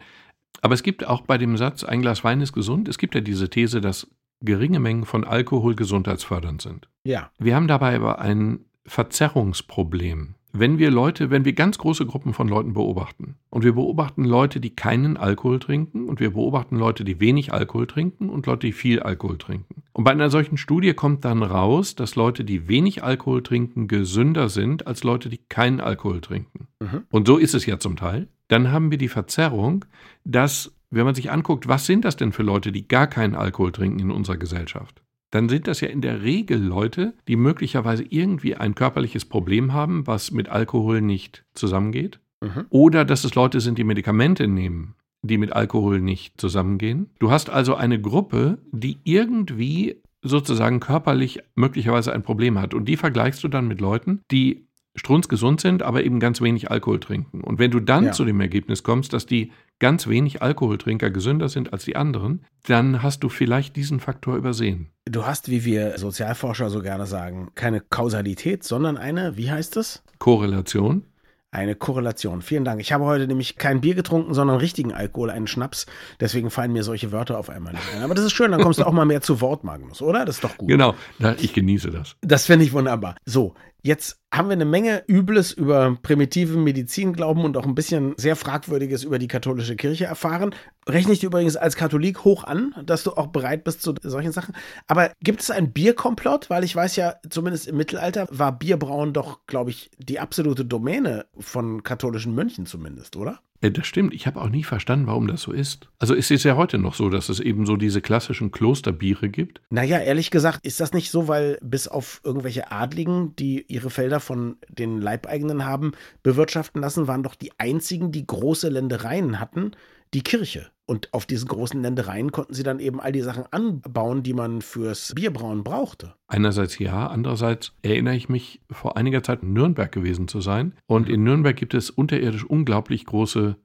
Aber 0.61 0.75
es 0.75 0.83
gibt 0.83 1.07
auch 1.07 1.21
bei 1.21 1.39
dem 1.39 1.57
Satz, 1.57 1.85
ein 1.85 2.03
Glas 2.03 2.25
Wein 2.25 2.41
ist 2.41 2.53
gesund, 2.53 2.89
es 2.89 2.99
gibt 2.99 3.15
ja 3.15 3.21
diese 3.21 3.49
These, 3.49 3.81
dass 3.81 4.09
geringe 4.41 4.81
Mengen 4.81 5.05
von 5.05 5.25
Alkohol 5.25 5.75
gesundheitsfördernd 5.75 6.63
sind. 6.63 6.89
Ja. 7.05 7.31
Wir 7.39 7.55
haben 7.55 7.69
dabei 7.69 7.97
aber 7.97 8.19
ein 8.21 8.61
Verzerrungsproblem. 8.87 10.35
wenn 10.53 10.79
wir 10.79 10.91
Leute, 10.91 11.31
wenn 11.31 11.45
wir 11.45 11.53
ganz 11.53 11.79
große 11.79 12.07
Gruppen 12.07 12.33
von 12.33 12.49
Leuten 12.49 12.73
beobachten 12.73 13.37
und 13.51 13.65
wir 13.65 13.75
beobachten 13.75 14.25
Leute, 14.25 14.61
die 14.61 14.75
keinen 14.75 15.17
Alkohol 15.17 15.59
trinken 15.59 16.09
und 16.09 16.21
wir 16.21 16.33
beobachten 16.33 16.77
Leute, 16.77 17.05
die 17.05 17.21
wenig 17.21 17.53
Alkohol 17.53 17.87
trinken 17.87 18.31
und 18.31 18.47
Leute, 18.47 18.67
die 18.67 18.73
viel 18.73 19.01
Alkohol 19.01 19.39
trinken. 19.39 19.83
Und 19.93 20.05
bei 20.05 20.11
einer 20.11 20.31
solchen 20.31 20.57
Studie 20.57 20.95
kommt 20.95 21.25
dann 21.25 21.43
raus, 21.43 21.95
dass 21.95 22.17
Leute, 22.17 22.45
die 22.45 22.69
wenig 22.69 23.03
Alkohol 23.03 23.43
trinken, 23.43 23.89
gesünder 23.89 24.49
sind 24.49 24.87
als 24.87 25.05
Leute, 25.05 25.29
die 25.29 25.39
keinen 25.49 25.81
Alkohol 25.81 26.21
trinken. 26.21 26.69
Mhm. 26.81 27.03
Und 27.11 27.27
so 27.27 27.37
ist 27.37 27.55
es 27.55 27.67
ja 27.67 27.79
zum 27.79 27.97
Teil. 27.97 28.29
Dann 28.49 28.73
haben 28.73 28.91
wir 28.91 28.99
die 28.99 29.09
Verzerrung, 29.09 29.85
dass, 30.25 30.75
wenn 30.91 31.05
man 31.05 31.15
sich 31.15 31.31
anguckt, 31.31 31.69
was 31.69 31.87
sind 31.87 32.05
das 32.05 32.17
denn 32.17 32.33
für 32.33 32.43
Leute, 32.43 32.73
die 32.73 32.89
gar 32.89 33.07
keinen 33.07 33.35
Alkohol 33.35 33.73
trinken 33.73 34.01
in 34.01 34.11
unserer 34.11 34.37
Gesellschaft? 34.37 35.03
dann 35.31 35.49
sind 35.49 35.69
das 35.69 35.81
ja 35.81 35.89
in 35.89 36.01
der 36.01 36.23
Regel 36.23 36.59
Leute, 36.59 37.15
die 37.27 37.37
möglicherweise 37.37 38.05
irgendwie 38.09 38.55
ein 38.55 38.75
körperliches 38.75 39.25
Problem 39.25 39.73
haben, 39.73 40.07
was 40.07 40.31
mit 40.31 40.49
Alkohol 40.49 41.01
nicht 41.01 41.45
zusammengeht. 41.55 42.21
Mhm. 42.41 42.67
Oder 42.71 43.05
dass 43.05 43.25
es 43.25 43.35
Leute 43.35 43.61
sind, 43.61 43.79
die 43.79 43.85
Medikamente 43.85 44.49
nehmen, 44.49 44.95
die 45.23 45.39
mit 45.39 45.53
Alkohol 45.53 46.01
nicht 46.01 46.41
zusammengehen. 46.41 47.11
Du 47.19 47.31
hast 47.31 47.51
also 47.51 47.75
eine 47.75 48.01
Gruppe, 48.01 48.59
die 48.73 48.99
irgendwie 49.05 50.01
sozusagen 50.23 50.81
körperlich 50.81 51.41
möglicherweise 51.55 52.13
ein 52.13 52.23
Problem 52.23 52.59
hat. 52.59 52.75
Und 52.75 52.87
die 52.87 52.97
vergleichst 52.97 53.43
du 53.45 53.49
dann 53.49 53.69
mit 53.69 53.81
Leuten, 53.81 54.21
die 54.31 54.67
strunzgesund 54.97 55.61
sind, 55.61 55.83
aber 55.83 56.03
eben 56.05 56.19
ganz 56.19 56.41
wenig 56.41 56.71
Alkohol 56.71 56.99
trinken. 56.99 57.43
Und 57.43 57.59
wenn 57.59 57.71
du 57.71 57.81
dann 57.81 58.07
ja. 58.07 58.13
zu 58.13 58.25
dem 58.25 58.41
Ergebnis 58.41 58.83
kommst, 58.83 59.13
dass 59.13 59.27
die 59.27 59.53
ganz 59.79 60.07
wenig 60.07 60.43
Alkoholtrinker 60.43 61.11
gesünder 61.11 61.49
sind 61.49 61.73
als 61.73 61.85
die 61.85 61.97
anderen, 61.97 62.45
dann 62.67 63.03
hast 63.03 63.23
du 63.23 63.29
vielleicht 63.29 63.77
diesen 63.77 64.01
Faktor 64.01 64.37
übersehen. 64.37 64.91
Du 65.05 65.27
hast, 65.27 65.51
wie 65.51 65.65
wir 65.65 65.99
Sozialforscher 65.99 66.71
so 66.71 66.81
gerne 66.81 67.07
sagen, 67.07 67.51
keine 67.55 67.81
Kausalität, 67.81 68.65
sondern 68.65 68.97
eine, 68.97 69.37
wie 69.37 69.51
heißt 69.51 69.77
es? 69.77 70.03
Korrelation. 70.19 71.05
Eine 71.51 71.75
Korrelation. 71.75 72.43
Vielen 72.43 72.67
Dank. 72.67 72.79
Ich 72.79 72.93
habe 72.93 73.05
heute 73.05 73.27
nämlich 73.27 73.57
kein 73.57 73.81
Bier 73.81 73.95
getrunken, 73.95 74.35
sondern 74.35 74.59
richtigen 74.59 74.93
Alkohol, 74.93 75.31
einen 75.31 75.47
Schnaps. 75.47 75.87
Deswegen 76.21 76.51
fallen 76.51 76.75
mir 76.75 76.83
solche 76.83 77.11
Wörter 77.11 77.39
auf 77.39 77.49
einmal 77.49 77.73
nicht 77.73 77.85
ein. 77.95 78.03
Aber 78.03 78.15
das 78.15 78.27
ist 78.27 78.33
schön, 78.33 78.51
dann 78.51 78.61
kommst 78.61 78.81
du 78.81 78.85
auch 78.85 78.93
mal 78.93 79.07
mehr 79.07 79.23
zu 79.23 79.41
Wort, 79.41 79.65
Magnus, 79.65 80.03
oder? 80.03 80.27
Das 80.27 80.37
ist 80.37 80.45
doch 80.45 80.59
gut. 80.59 80.69
Genau, 80.69 80.95
ich 81.41 81.55
genieße 81.55 81.91
das. 81.91 82.17
Das 82.21 82.45
finde 82.45 82.67
ich 82.67 82.75
wunderbar. 82.75 83.17
So, 83.25 83.55
Jetzt 83.83 84.21
haben 84.33 84.49
wir 84.49 84.53
eine 84.53 84.65
Menge 84.65 85.05
Übles 85.09 85.53
über 85.53 85.97
primitive 86.03 86.59
Medizinglauben 86.59 87.45
und 87.45 87.57
auch 87.57 87.65
ein 87.65 87.75
bisschen 87.75 88.15
sehr 88.19 88.37
Fragwürdiges 88.37 89.05
über 89.05 89.19
die 89.19 89.29
katholische 89.29 89.77
Kirche 89.77 90.05
erfahren. 90.05 90.55
Rechne 90.87 91.13
ich 91.13 91.21
dir 91.21 91.27
übrigens 91.27 91.57
als 91.57 91.77
Katholik 91.77 92.25
hoch 92.25 92.45
an, 92.45 92.75
dass 92.85 93.05
du 93.05 93.13
auch 93.13 93.29
bereit 93.29 93.65
bist 93.65 93.83
zu 93.83 93.95
solchen 94.03 94.33
Sachen. 94.33 94.55
Aber 94.87 95.13
gibt 95.23 95.41
es 95.41 95.51
ein 95.51 95.73
Bierkomplott? 95.73 96.51
Weil 96.51 96.65
ich 96.65 96.77
weiß 96.77 96.97
ja, 96.97 97.17
zumindest 97.31 97.69
im 97.69 97.77
Mittelalter 97.77 98.27
war 98.31 98.59
Bierbrauen 98.59 99.13
doch, 99.13 99.47
glaube 99.47 99.71
ich, 99.71 99.91
die 99.99 100.21
absolute 100.21 100.65
Domäne 100.65 101.27
von 101.39 101.83
katholischen 101.83 102.35
Mönchen 102.35 102.67
zumindest, 102.67 103.17
oder? 103.17 103.41
Ja, 103.61 103.71
das 103.71 103.87
stimmt. 103.89 104.15
Ich 104.15 104.27
habe 104.27 104.41
auch 104.41 104.51
nie 104.51 104.63
verstanden, 104.63 105.09
warum 105.09 105.27
das 105.27 105.43
so 105.43 105.53
ist. 105.53 105.89
Also 105.99 106.15
es 106.15 106.31
ist 106.31 106.45
ja 106.45 106.57
heute 106.57 106.79
noch 106.79 106.95
so, 106.95 107.09
dass 107.09 107.29
es 107.29 107.41
eben 107.41 107.67
so 107.67 107.77
diese 107.77 108.01
klassischen 108.01 108.53
Klosterbiere 108.53 109.29
gibt. 109.29 109.61
Naja, 109.71 109.99
ehrlich 109.99 110.31
gesagt, 110.31 110.65
ist 110.65 110.79
das 110.79 110.93
nicht 110.93 111.11
so, 111.11 111.27
weil 111.27 111.59
bis 111.61 111.89
auf 111.89 112.21
irgendwelche 112.23 112.71
Adligen, 112.71 113.35
die 113.35 113.65
ihre 113.67 113.91
Felder 113.91 114.18
von 114.21 114.57
den 114.69 115.01
Leibeigenen 115.01 115.65
haben 115.65 115.93
bewirtschaften 116.23 116.81
lassen, 116.81 117.07
waren 117.07 117.23
doch 117.23 117.35
die 117.35 117.53
einzigen, 117.59 118.13
die 118.13 118.27
große 118.27 118.69
Ländereien 118.69 119.41
hatten, 119.41 119.73
die 120.15 120.23
Kirche. 120.23 120.71
Und 120.87 121.13
auf 121.13 121.27
diesen 121.27 121.49
großen 121.49 121.83
Ländereien 121.83 122.33
konnten 122.33 122.55
sie 122.55 122.63
dann 122.63 122.81
eben 122.81 122.99
all 122.99 123.13
die 123.13 123.21
Sachen 123.21 123.45
anbauen, 123.51 124.23
die 124.23 124.33
man 124.33 124.63
fürs 124.63 125.13
Bierbrauen 125.15 125.63
brauchte. 125.63 126.15
Einerseits 126.29 126.79
ja, 126.79 127.09
andererseits 127.09 127.73
erinnere 127.83 128.17
ich 128.17 128.31
mich 128.31 128.63
vor 128.71 128.97
einiger 128.97 129.23
Zeit 129.23 129.43
in 129.43 129.53
Nürnberg 129.53 129.93
gewesen 129.93 130.29
zu 130.29 130.41
sein. 130.41 130.73
Und 130.87 131.11
in 131.11 131.25
Nürnberg 131.25 131.57
gibt 131.57 131.75
es 131.75 131.91
unterirdisch 131.91 132.45
unglaublich 132.45 133.05
große 133.05 133.57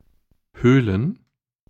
Höhlen, 0.55 1.19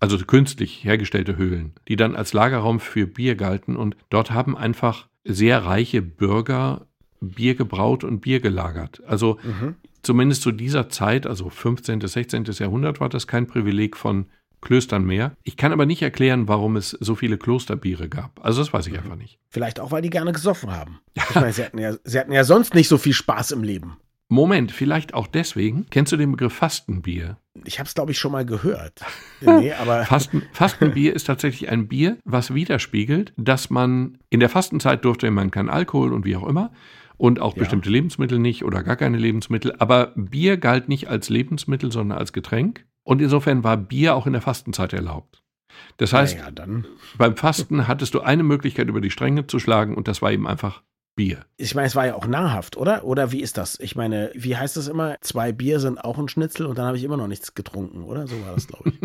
also 0.00 0.18
künstlich 0.18 0.82
hergestellte 0.82 1.36
Höhlen, 1.36 1.74
die 1.86 1.94
dann 1.94 2.16
als 2.16 2.32
Lagerraum 2.32 2.80
für 2.80 3.06
Bier 3.06 3.36
galten. 3.36 3.76
Und 3.76 3.96
dort 4.10 4.32
haben 4.32 4.56
einfach 4.56 5.08
sehr 5.22 5.64
reiche 5.64 6.02
Bürger 6.02 6.88
Bier 7.30 7.54
gebraut 7.54 8.04
und 8.04 8.20
Bier 8.20 8.40
gelagert. 8.40 9.02
Also 9.06 9.38
mhm. 9.42 9.76
zumindest 10.02 10.42
zu 10.42 10.52
dieser 10.52 10.88
Zeit, 10.88 11.26
also 11.26 11.50
15. 11.50 11.98
bis 11.98 12.12
16. 12.12 12.44
Jahrhundert, 12.44 13.00
war 13.00 13.08
das 13.08 13.26
kein 13.26 13.46
Privileg 13.46 13.96
von 13.96 14.26
Klöstern 14.64 15.04
mehr. 15.04 15.36
Ich 15.44 15.56
kann 15.56 15.72
aber 15.72 15.86
nicht 15.86 16.02
erklären, 16.02 16.48
warum 16.48 16.76
es 16.76 16.90
so 16.90 17.14
viele 17.14 17.38
Klosterbiere 17.38 18.08
gab. 18.08 18.44
Also 18.44 18.62
das 18.62 18.72
weiß 18.72 18.86
ich 18.88 18.96
einfach 18.96 19.16
nicht. 19.16 19.38
Vielleicht 19.50 19.78
auch, 19.78 19.92
weil 19.92 20.02
die 20.02 20.10
gerne 20.10 20.32
gesoffen 20.32 20.72
haben. 20.72 21.00
Ich 21.30 21.34
meine, 21.36 21.52
sie 21.52 21.64
hatten, 21.64 21.78
ja, 21.78 21.94
sie 22.04 22.18
hatten 22.18 22.32
ja 22.32 22.44
sonst 22.44 22.74
nicht 22.74 22.88
so 22.88 22.98
viel 22.98 23.12
Spaß 23.12 23.52
im 23.52 23.62
Leben. 23.62 23.96
Moment, 24.28 24.72
vielleicht 24.72 25.14
auch 25.14 25.26
deswegen. 25.26 25.86
Kennst 25.90 26.12
du 26.12 26.16
den 26.16 26.32
Begriff 26.32 26.54
Fastenbier? 26.54 27.36
Ich 27.64 27.78
habe 27.78 27.86
es, 27.86 27.94
glaube 27.94 28.12
ich, 28.12 28.18
schon 28.18 28.32
mal 28.32 28.44
gehört. 28.44 29.00
Nee, 29.40 29.72
aber 29.72 30.04
Fasten, 30.06 30.42
Fastenbier 30.52 31.14
ist 31.14 31.24
tatsächlich 31.24 31.68
ein 31.68 31.86
Bier, 31.86 32.16
was 32.24 32.54
widerspiegelt, 32.54 33.34
dass 33.36 33.68
man 33.68 34.16
in 34.30 34.40
der 34.40 34.48
Fastenzeit 34.48 35.04
durfte 35.04 35.30
man 35.30 35.50
keinen 35.50 35.68
Alkohol 35.68 36.14
und 36.14 36.24
wie 36.24 36.34
auch 36.36 36.48
immer 36.48 36.72
und 37.16 37.40
auch 37.40 37.54
ja. 37.54 37.60
bestimmte 37.60 37.90
Lebensmittel 37.90 38.38
nicht 38.38 38.64
oder 38.64 38.82
gar 38.82 38.96
keine 38.96 39.18
Lebensmittel. 39.18 39.74
Aber 39.78 40.12
Bier 40.16 40.56
galt 40.56 40.88
nicht 40.88 41.08
als 41.08 41.28
Lebensmittel, 41.28 41.92
sondern 41.92 42.18
als 42.18 42.32
Getränk. 42.32 42.86
Und 43.02 43.20
insofern 43.20 43.64
war 43.64 43.76
Bier 43.76 44.14
auch 44.14 44.26
in 44.26 44.32
der 44.32 44.42
Fastenzeit 44.42 44.92
erlaubt. 44.92 45.42
Das 45.96 46.12
heißt, 46.12 46.38
ja, 46.38 46.50
beim 47.18 47.36
Fasten 47.36 47.88
hattest 47.88 48.14
du 48.14 48.20
eine 48.20 48.42
Möglichkeit, 48.42 48.88
über 48.88 49.00
die 49.00 49.10
Stränge 49.10 49.46
zu 49.46 49.58
schlagen 49.58 49.94
und 49.96 50.08
das 50.08 50.22
war 50.22 50.32
eben 50.32 50.46
einfach 50.46 50.82
Bier. 51.16 51.44
Ich 51.56 51.74
meine, 51.74 51.86
es 51.86 51.94
war 51.94 52.06
ja 52.06 52.14
auch 52.16 52.26
nahrhaft, 52.26 52.76
oder? 52.76 53.04
Oder 53.04 53.30
wie 53.30 53.40
ist 53.40 53.56
das? 53.56 53.78
Ich 53.78 53.94
meine, 53.94 54.32
wie 54.34 54.56
heißt 54.56 54.76
das 54.76 54.88
immer? 54.88 55.16
Zwei 55.20 55.52
Bier 55.52 55.78
sind 55.78 55.98
auch 55.98 56.18
ein 56.18 56.28
Schnitzel 56.28 56.66
und 56.66 56.76
dann 56.76 56.86
habe 56.86 56.96
ich 56.96 57.04
immer 57.04 57.16
noch 57.16 57.28
nichts 57.28 57.54
getrunken, 57.54 58.02
oder? 58.02 58.26
So 58.26 58.34
war 58.44 58.54
das, 58.54 58.66
glaube 58.66 58.90
ich. 58.90 58.94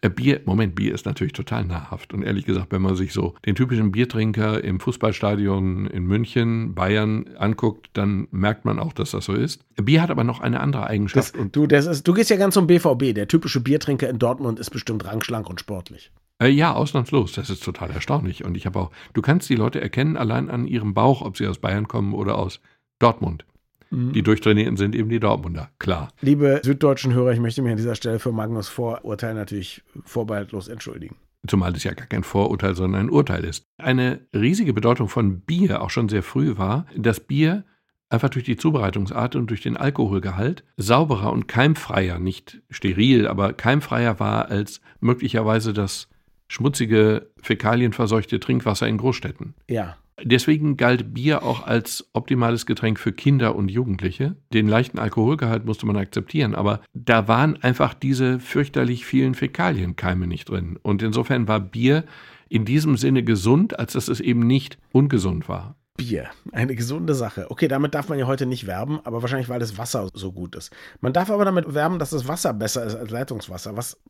Äh, 0.00 0.08
Bier, 0.08 0.40
Moment, 0.44 0.74
Bier 0.74 0.94
ist 0.94 1.04
natürlich 1.04 1.32
total 1.32 1.64
nahrhaft. 1.64 2.12
Und 2.12 2.22
ehrlich 2.22 2.44
gesagt, 2.44 2.72
wenn 2.72 2.82
man 2.82 2.96
sich 2.96 3.12
so 3.12 3.34
den 3.44 3.54
typischen 3.54 3.92
Biertrinker 3.92 4.62
im 4.62 4.80
Fußballstadion 4.80 5.86
in 5.86 6.04
München, 6.04 6.74
Bayern 6.74 7.28
anguckt, 7.36 7.90
dann 7.92 8.28
merkt 8.30 8.64
man 8.64 8.78
auch, 8.78 8.92
dass 8.92 9.10
das 9.10 9.24
so 9.24 9.34
ist. 9.34 9.60
Bier 9.76 10.02
hat 10.02 10.10
aber 10.10 10.24
noch 10.24 10.40
eine 10.40 10.60
andere 10.60 10.86
Eigenschaft. 10.86 11.34
Das, 11.36 11.50
du, 11.52 11.66
das 11.66 11.86
ist, 11.86 12.06
du 12.06 12.14
gehst 12.14 12.30
ja 12.30 12.36
ganz 12.36 12.54
zum 12.54 12.66
BVB. 12.66 13.14
Der 13.14 13.28
typische 13.28 13.60
Biertrinker 13.60 14.08
in 14.08 14.18
Dortmund 14.18 14.58
ist 14.58 14.70
bestimmt 14.70 15.04
rangschlank 15.04 15.48
und 15.48 15.60
sportlich. 15.60 16.10
Äh, 16.38 16.48
ja, 16.48 16.72
ausnahmslos. 16.72 17.32
Das 17.32 17.50
ist 17.50 17.64
total 17.64 17.90
erstaunlich. 17.90 18.44
Und 18.44 18.56
ich 18.56 18.66
habe 18.66 18.78
auch, 18.78 18.90
du 19.12 19.22
kannst 19.22 19.48
die 19.48 19.54
Leute 19.54 19.80
erkennen 19.80 20.16
allein 20.16 20.50
an 20.50 20.66
ihrem 20.66 20.94
Bauch, 20.94 21.22
ob 21.22 21.36
sie 21.36 21.46
aus 21.46 21.58
Bayern 21.58 21.88
kommen 21.88 22.14
oder 22.14 22.36
aus 22.36 22.60
Dortmund. 22.98 23.44
Mhm. 23.90 24.12
Die 24.12 24.22
Durchtrainierten 24.22 24.76
sind 24.76 24.94
eben 24.94 25.10
die 25.10 25.20
Dortmunder, 25.20 25.70
klar. 25.78 26.08
Liebe 26.20 26.60
süddeutschen 26.64 27.12
Hörer, 27.12 27.32
ich 27.32 27.40
möchte 27.40 27.62
mich 27.62 27.70
an 27.70 27.76
dieser 27.76 27.94
Stelle 27.94 28.18
für 28.18 28.32
Magnus 28.32 28.68
Vorurteil 28.68 29.34
natürlich 29.34 29.82
vorbehaltlos 30.04 30.68
entschuldigen. 30.68 31.16
Zumal 31.46 31.74
es 31.74 31.84
ja 31.84 31.92
gar 31.92 32.06
kein 32.06 32.22
Vorurteil, 32.22 32.74
sondern 32.74 33.02
ein 33.02 33.10
Urteil 33.10 33.44
ist. 33.44 33.66
Eine 33.76 34.20
riesige 34.34 34.72
Bedeutung 34.72 35.08
von 35.08 35.40
Bier 35.40 35.82
auch 35.82 35.90
schon 35.90 36.08
sehr 36.08 36.22
früh 36.22 36.56
war, 36.56 36.86
dass 36.96 37.20
Bier 37.20 37.64
einfach 38.08 38.28
durch 38.28 38.44
die 38.44 38.56
Zubereitungsart 38.56 39.34
und 39.36 39.48
durch 39.48 39.62
den 39.62 39.76
Alkoholgehalt 39.76 40.64
sauberer 40.76 41.32
und 41.32 41.48
keimfreier, 41.48 42.18
nicht 42.18 42.62
steril, 42.70 43.26
aber 43.26 43.54
keimfreier 43.54 44.20
war 44.20 44.50
als 44.50 44.80
möglicherweise 45.00 45.72
das 45.72 46.08
schmutzige, 46.52 47.30
fäkalienverseuchte 47.40 48.38
Trinkwasser 48.38 48.86
in 48.86 48.98
Großstädten. 48.98 49.54
Ja. 49.70 49.96
Deswegen 50.22 50.76
galt 50.76 51.14
Bier 51.14 51.42
auch 51.42 51.66
als 51.66 52.10
optimales 52.12 52.66
Getränk 52.66 53.00
für 53.00 53.12
Kinder 53.12 53.56
und 53.56 53.70
Jugendliche. 53.70 54.36
Den 54.52 54.68
leichten 54.68 54.98
Alkoholgehalt 54.98 55.64
musste 55.64 55.86
man 55.86 55.96
akzeptieren, 55.96 56.54
aber 56.54 56.82
da 56.92 57.26
waren 57.26 57.60
einfach 57.62 57.94
diese 57.94 58.38
fürchterlich 58.38 59.06
vielen 59.06 59.34
Fäkalienkeime 59.34 60.26
nicht 60.26 60.50
drin. 60.50 60.78
Und 60.82 61.02
insofern 61.02 61.48
war 61.48 61.58
Bier 61.58 62.04
in 62.50 62.66
diesem 62.66 62.98
Sinne 62.98 63.24
gesund, 63.24 63.78
als 63.78 63.94
dass 63.94 64.08
es 64.08 64.20
eben 64.20 64.46
nicht 64.46 64.76
ungesund 64.92 65.48
war. 65.48 65.76
Bier. 66.02 66.30
Eine 66.50 66.74
gesunde 66.74 67.14
Sache. 67.14 67.50
Okay, 67.50 67.68
damit 67.68 67.94
darf 67.94 68.08
man 68.08 68.18
ja 68.18 68.26
heute 68.26 68.46
nicht 68.46 68.66
werben, 68.66 69.00
aber 69.04 69.22
wahrscheinlich, 69.22 69.48
weil 69.48 69.60
das 69.60 69.78
Wasser 69.78 70.08
so 70.12 70.32
gut 70.32 70.56
ist. 70.56 70.72
Man 71.00 71.12
darf 71.12 71.30
aber 71.30 71.44
damit 71.44 71.74
werben, 71.74 71.98
dass 71.98 72.10
das 72.10 72.26
Wasser 72.26 72.52
besser 72.52 72.84
ist 72.84 72.96
als 72.96 73.10
Leitungswasser, 73.10 73.76
was 73.76 74.00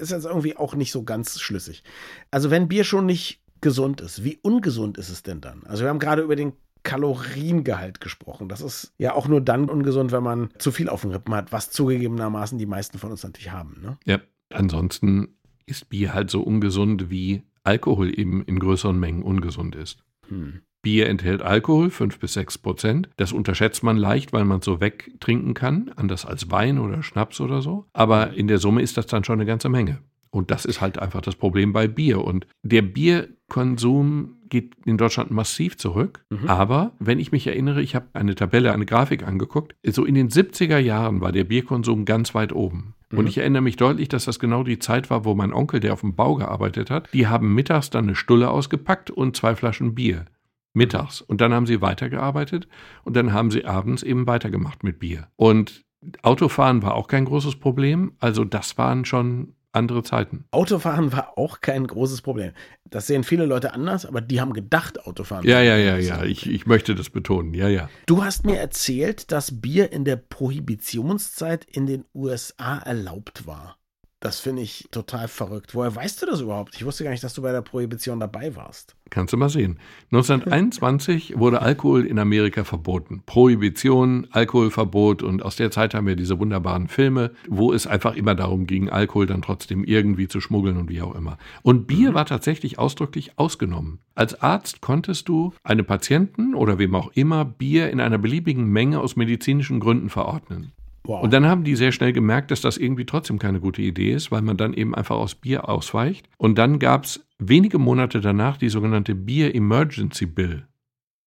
ist 0.00 0.10
jetzt 0.10 0.24
irgendwie 0.24 0.56
auch 0.56 0.74
nicht 0.74 0.90
so 0.90 1.02
ganz 1.02 1.40
schlüssig. 1.40 1.84
Also, 2.30 2.50
wenn 2.50 2.68
Bier 2.68 2.84
schon 2.84 3.06
nicht 3.06 3.42
gesund 3.60 4.00
ist, 4.00 4.24
wie 4.24 4.38
ungesund 4.42 4.96
ist 4.96 5.10
es 5.10 5.22
denn 5.22 5.40
dann? 5.40 5.62
Also, 5.64 5.84
wir 5.84 5.90
haben 5.90 5.98
gerade 5.98 6.22
über 6.22 6.36
den 6.36 6.54
Kaloriengehalt 6.82 8.00
gesprochen. 8.00 8.48
Das 8.48 8.60
ist 8.60 8.92
ja 8.98 9.14
auch 9.14 9.28
nur 9.28 9.40
dann 9.40 9.68
ungesund, 9.68 10.12
wenn 10.12 10.22
man 10.22 10.50
zu 10.58 10.70
viel 10.70 10.88
auf 10.88 11.02
den 11.02 11.12
Rippen 11.12 11.34
hat, 11.34 11.52
was 11.52 11.70
zugegebenermaßen 11.70 12.58
die 12.58 12.66
meisten 12.66 12.98
von 12.98 13.10
uns 13.10 13.22
natürlich 13.22 13.50
haben. 13.50 13.80
Ne? 13.82 13.98
Ja, 14.04 14.20
ansonsten 14.50 15.36
ist 15.66 15.88
Bier 15.88 16.14
halt 16.14 16.30
so 16.30 16.42
ungesund, 16.42 17.10
wie 17.10 17.42
Alkohol 17.64 18.18
eben 18.18 18.44
in 18.44 18.58
größeren 18.58 18.98
Mengen 18.98 19.22
ungesund 19.22 19.74
ist. 19.74 20.04
Hm. 20.28 20.60
Bier 20.84 21.08
enthält 21.08 21.42
Alkohol, 21.42 21.90
5 21.90 22.20
bis 22.20 22.34
6 22.34 22.58
Prozent. 22.58 23.08
Das 23.16 23.32
unterschätzt 23.32 23.82
man 23.82 23.96
leicht, 23.96 24.32
weil 24.32 24.44
man 24.44 24.60
es 24.60 24.64
so 24.64 24.80
wegtrinken 24.80 25.54
kann, 25.54 25.90
anders 25.96 26.24
als 26.24 26.52
Wein 26.52 26.78
oder 26.78 27.02
Schnaps 27.02 27.40
oder 27.40 27.60
so. 27.60 27.86
Aber 27.92 28.34
in 28.34 28.46
der 28.46 28.58
Summe 28.58 28.82
ist 28.82 28.96
das 28.96 29.08
dann 29.08 29.24
schon 29.24 29.40
eine 29.40 29.46
ganze 29.46 29.68
Menge. 29.68 29.98
Und 30.30 30.50
das 30.50 30.64
ist 30.64 30.80
halt 30.80 30.98
einfach 30.98 31.20
das 31.20 31.36
Problem 31.36 31.72
bei 31.72 31.88
Bier. 31.88 32.24
Und 32.24 32.46
der 32.62 32.82
Bierkonsum 32.82 34.36
geht 34.48 34.74
in 34.84 34.98
Deutschland 34.98 35.30
massiv 35.30 35.76
zurück. 35.76 36.24
Mhm. 36.30 36.48
Aber 36.48 36.92
wenn 36.98 37.18
ich 37.18 37.32
mich 37.32 37.46
erinnere, 37.46 37.82
ich 37.82 37.94
habe 37.94 38.06
eine 38.12 38.34
Tabelle, 38.34 38.72
eine 38.72 38.86
Grafik 38.86 39.26
angeguckt, 39.26 39.74
so 39.84 40.04
in 40.04 40.14
den 40.14 40.28
70er 40.28 40.78
Jahren 40.78 41.20
war 41.20 41.32
der 41.32 41.44
Bierkonsum 41.44 42.04
ganz 42.04 42.34
weit 42.34 42.52
oben. 42.52 42.94
Mhm. 43.10 43.18
Und 43.18 43.26
ich 43.28 43.38
erinnere 43.38 43.62
mich 43.62 43.76
deutlich, 43.76 44.08
dass 44.08 44.24
das 44.24 44.38
genau 44.38 44.64
die 44.64 44.78
Zeit 44.78 45.08
war, 45.08 45.24
wo 45.24 45.34
mein 45.34 45.52
Onkel, 45.52 45.80
der 45.80 45.92
auf 45.92 46.00
dem 46.00 46.14
Bau 46.14 46.34
gearbeitet 46.34 46.90
hat, 46.90 47.08
die 47.12 47.26
haben 47.28 47.54
mittags 47.54 47.90
dann 47.90 48.04
eine 48.04 48.14
Stulle 48.14 48.50
ausgepackt 48.50 49.10
und 49.10 49.36
zwei 49.36 49.54
Flaschen 49.54 49.94
Bier. 49.94 50.26
Mittags. 50.74 51.20
Und 51.20 51.40
dann 51.40 51.54
haben 51.54 51.66
sie 51.66 51.80
weitergearbeitet 51.80 52.68
und 53.04 53.16
dann 53.16 53.32
haben 53.32 53.50
sie 53.50 53.64
abends 53.64 54.02
eben 54.02 54.26
weitergemacht 54.26 54.84
mit 54.84 54.98
Bier. 54.98 55.28
Und 55.36 55.84
Autofahren 56.22 56.82
war 56.82 56.94
auch 56.94 57.08
kein 57.08 57.24
großes 57.24 57.56
Problem. 57.56 58.12
Also 58.18 58.44
das 58.44 58.76
waren 58.76 59.04
schon 59.04 59.54
andere 59.74 60.02
Zeiten. 60.02 60.44
Autofahren 60.52 61.12
war 61.12 61.36
auch 61.36 61.60
kein 61.60 61.86
großes 61.86 62.22
Problem. 62.22 62.52
Das 62.88 63.06
sehen 63.06 63.24
viele 63.24 63.44
Leute 63.44 63.72
anders, 63.72 64.06
aber 64.06 64.20
die 64.20 64.40
haben 64.40 64.52
gedacht, 64.52 65.04
Autofahren. 65.06 65.46
Ja, 65.46 65.60
ja, 65.60 65.76
ja, 65.76 65.96
ja. 65.96 66.22
Ich, 66.22 66.48
ich 66.48 66.66
möchte 66.66 66.94
das 66.94 67.10
betonen. 67.10 67.54
Ja, 67.54 67.68
ja. 67.68 67.88
Du 68.06 68.22
hast 68.22 68.46
mir 68.46 68.58
erzählt, 68.58 69.32
dass 69.32 69.60
Bier 69.60 69.92
in 69.92 70.04
der 70.04 70.16
Prohibitionszeit 70.16 71.64
in 71.64 71.86
den 71.86 72.04
USA 72.14 72.78
erlaubt 72.78 73.46
war. 73.46 73.76
Das 74.24 74.40
finde 74.40 74.62
ich 74.62 74.88
total 74.90 75.28
verrückt. 75.28 75.74
Woher 75.74 75.94
weißt 75.94 76.22
du 76.22 76.26
das 76.26 76.40
überhaupt? 76.40 76.74
Ich 76.76 76.86
wusste 76.86 77.04
gar 77.04 77.10
nicht, 77.10 77.22
dass 77.22 77.34
du 77.34 77.42
bei 77.42 77.52
der 77.52 77.60
Prohibition 77.60 78.20
dabei 78.20 78.56
warst. 78.56 78.96
Kannst 79.10 79.34
du 79.34 79.36
mal 79.36 79.50
sehen. 79.50 79.78
1921 80.12 81.38
wurde 81.38 81.60
Alkohol 81.60 82.06
in 82.06 82.18
Amerika 82.18 82.64
verboten. 82.64 83.22
Prohibition, 83.26 84.26
Alkoholverbot 84.30 85.22
und 85.22 85.42
aus 85.42 85.56
der 85.56 85.70
Zeit 85.70 85.92
haben 85.92 86.06
wir 86.06 86.16
diese 86.16 86.38
wunderbaren 86.38 86.88
Filme, 86.88 87.32
wo 87.50 87.74
es 87.74 87.86
einfach 87.86 88.16
immer 88.16 88.34
darum 88.34 88.66
ging, 88.66 88.88
Alkohol 88.88 89.26
dann 89.26 89.42
trotzdem 89.42 89.84
irgendwie 89.84 90.26
zu 90.26 90.40
schmuggeln 90.40 90.78
und 90.78 90.88
wie 90.88 91.02
auch 91.02 91.14
immer. 91.14 91.36
Und 91.60 91.86
Bier 91.86 92.12
mhm. 92.12 92.14
war 92.14 92.24
tatsächlich 92.24 92.78
ausdrücklich 92.78 93.38
ausgenommen. 93.38 93.98
Als 94.14 94.40
Arzt 94.40 94.80
konntest 94.80 95.28
du 95.28 95.52
einem 95.64 95.84
Patienten 95.84 96.54
oder 96.54 96.78
wem 96.78 96.94
auch 96.94 97.12
immer 97.12 97.44
Bier 97.44 97.90
in 97.90 98.00
einer 98.00 98.16
beliebigen 98.16 98.64
Menge 98.64 99.00
aus 99.00 99.16
medizinischen 99.16 99.80
Gründen 99.80 100.08
verordnen. 100.08 100.72
Wow. 101.06 101.22
Und 101.22 101.32
dann 101.32 101.46
haben 101.46 101.64
die 101.64 101.76
sehr 101.76 101.92
schnell 101.92 102.12
gemerkt, 102.12 102.50
dass 102.50 102.62
das 102.62 102.78
irgendwie 102.78 103.04
trotzdem 103.04 103.38
keine 103.38 103.60
gute 103.60 103.82
Idee 103.82 104.12
ist, 104.12 104.32
weil 104.32 104.42
man 104.42 104.56
dann 104.56 104.72
eben 104.72 104.94
einfach 104.94 105.16
aus 105.16 105.34
Bier 105.34 105.68
ausweicht. 105.68 106.28
Und 106.38 106.56
dann 106.56 106.78
gab 106.78 107.04
es 107.04 107.26
wenige 107.38 107.78
Monate 107.78 108.20
danach 108.20 108.56
die 108.56 108.70
sogenannte 108.70 109.14
Beer 109.14 109.54
Emergency 109.54 110.26
Bill. 110.26 110.66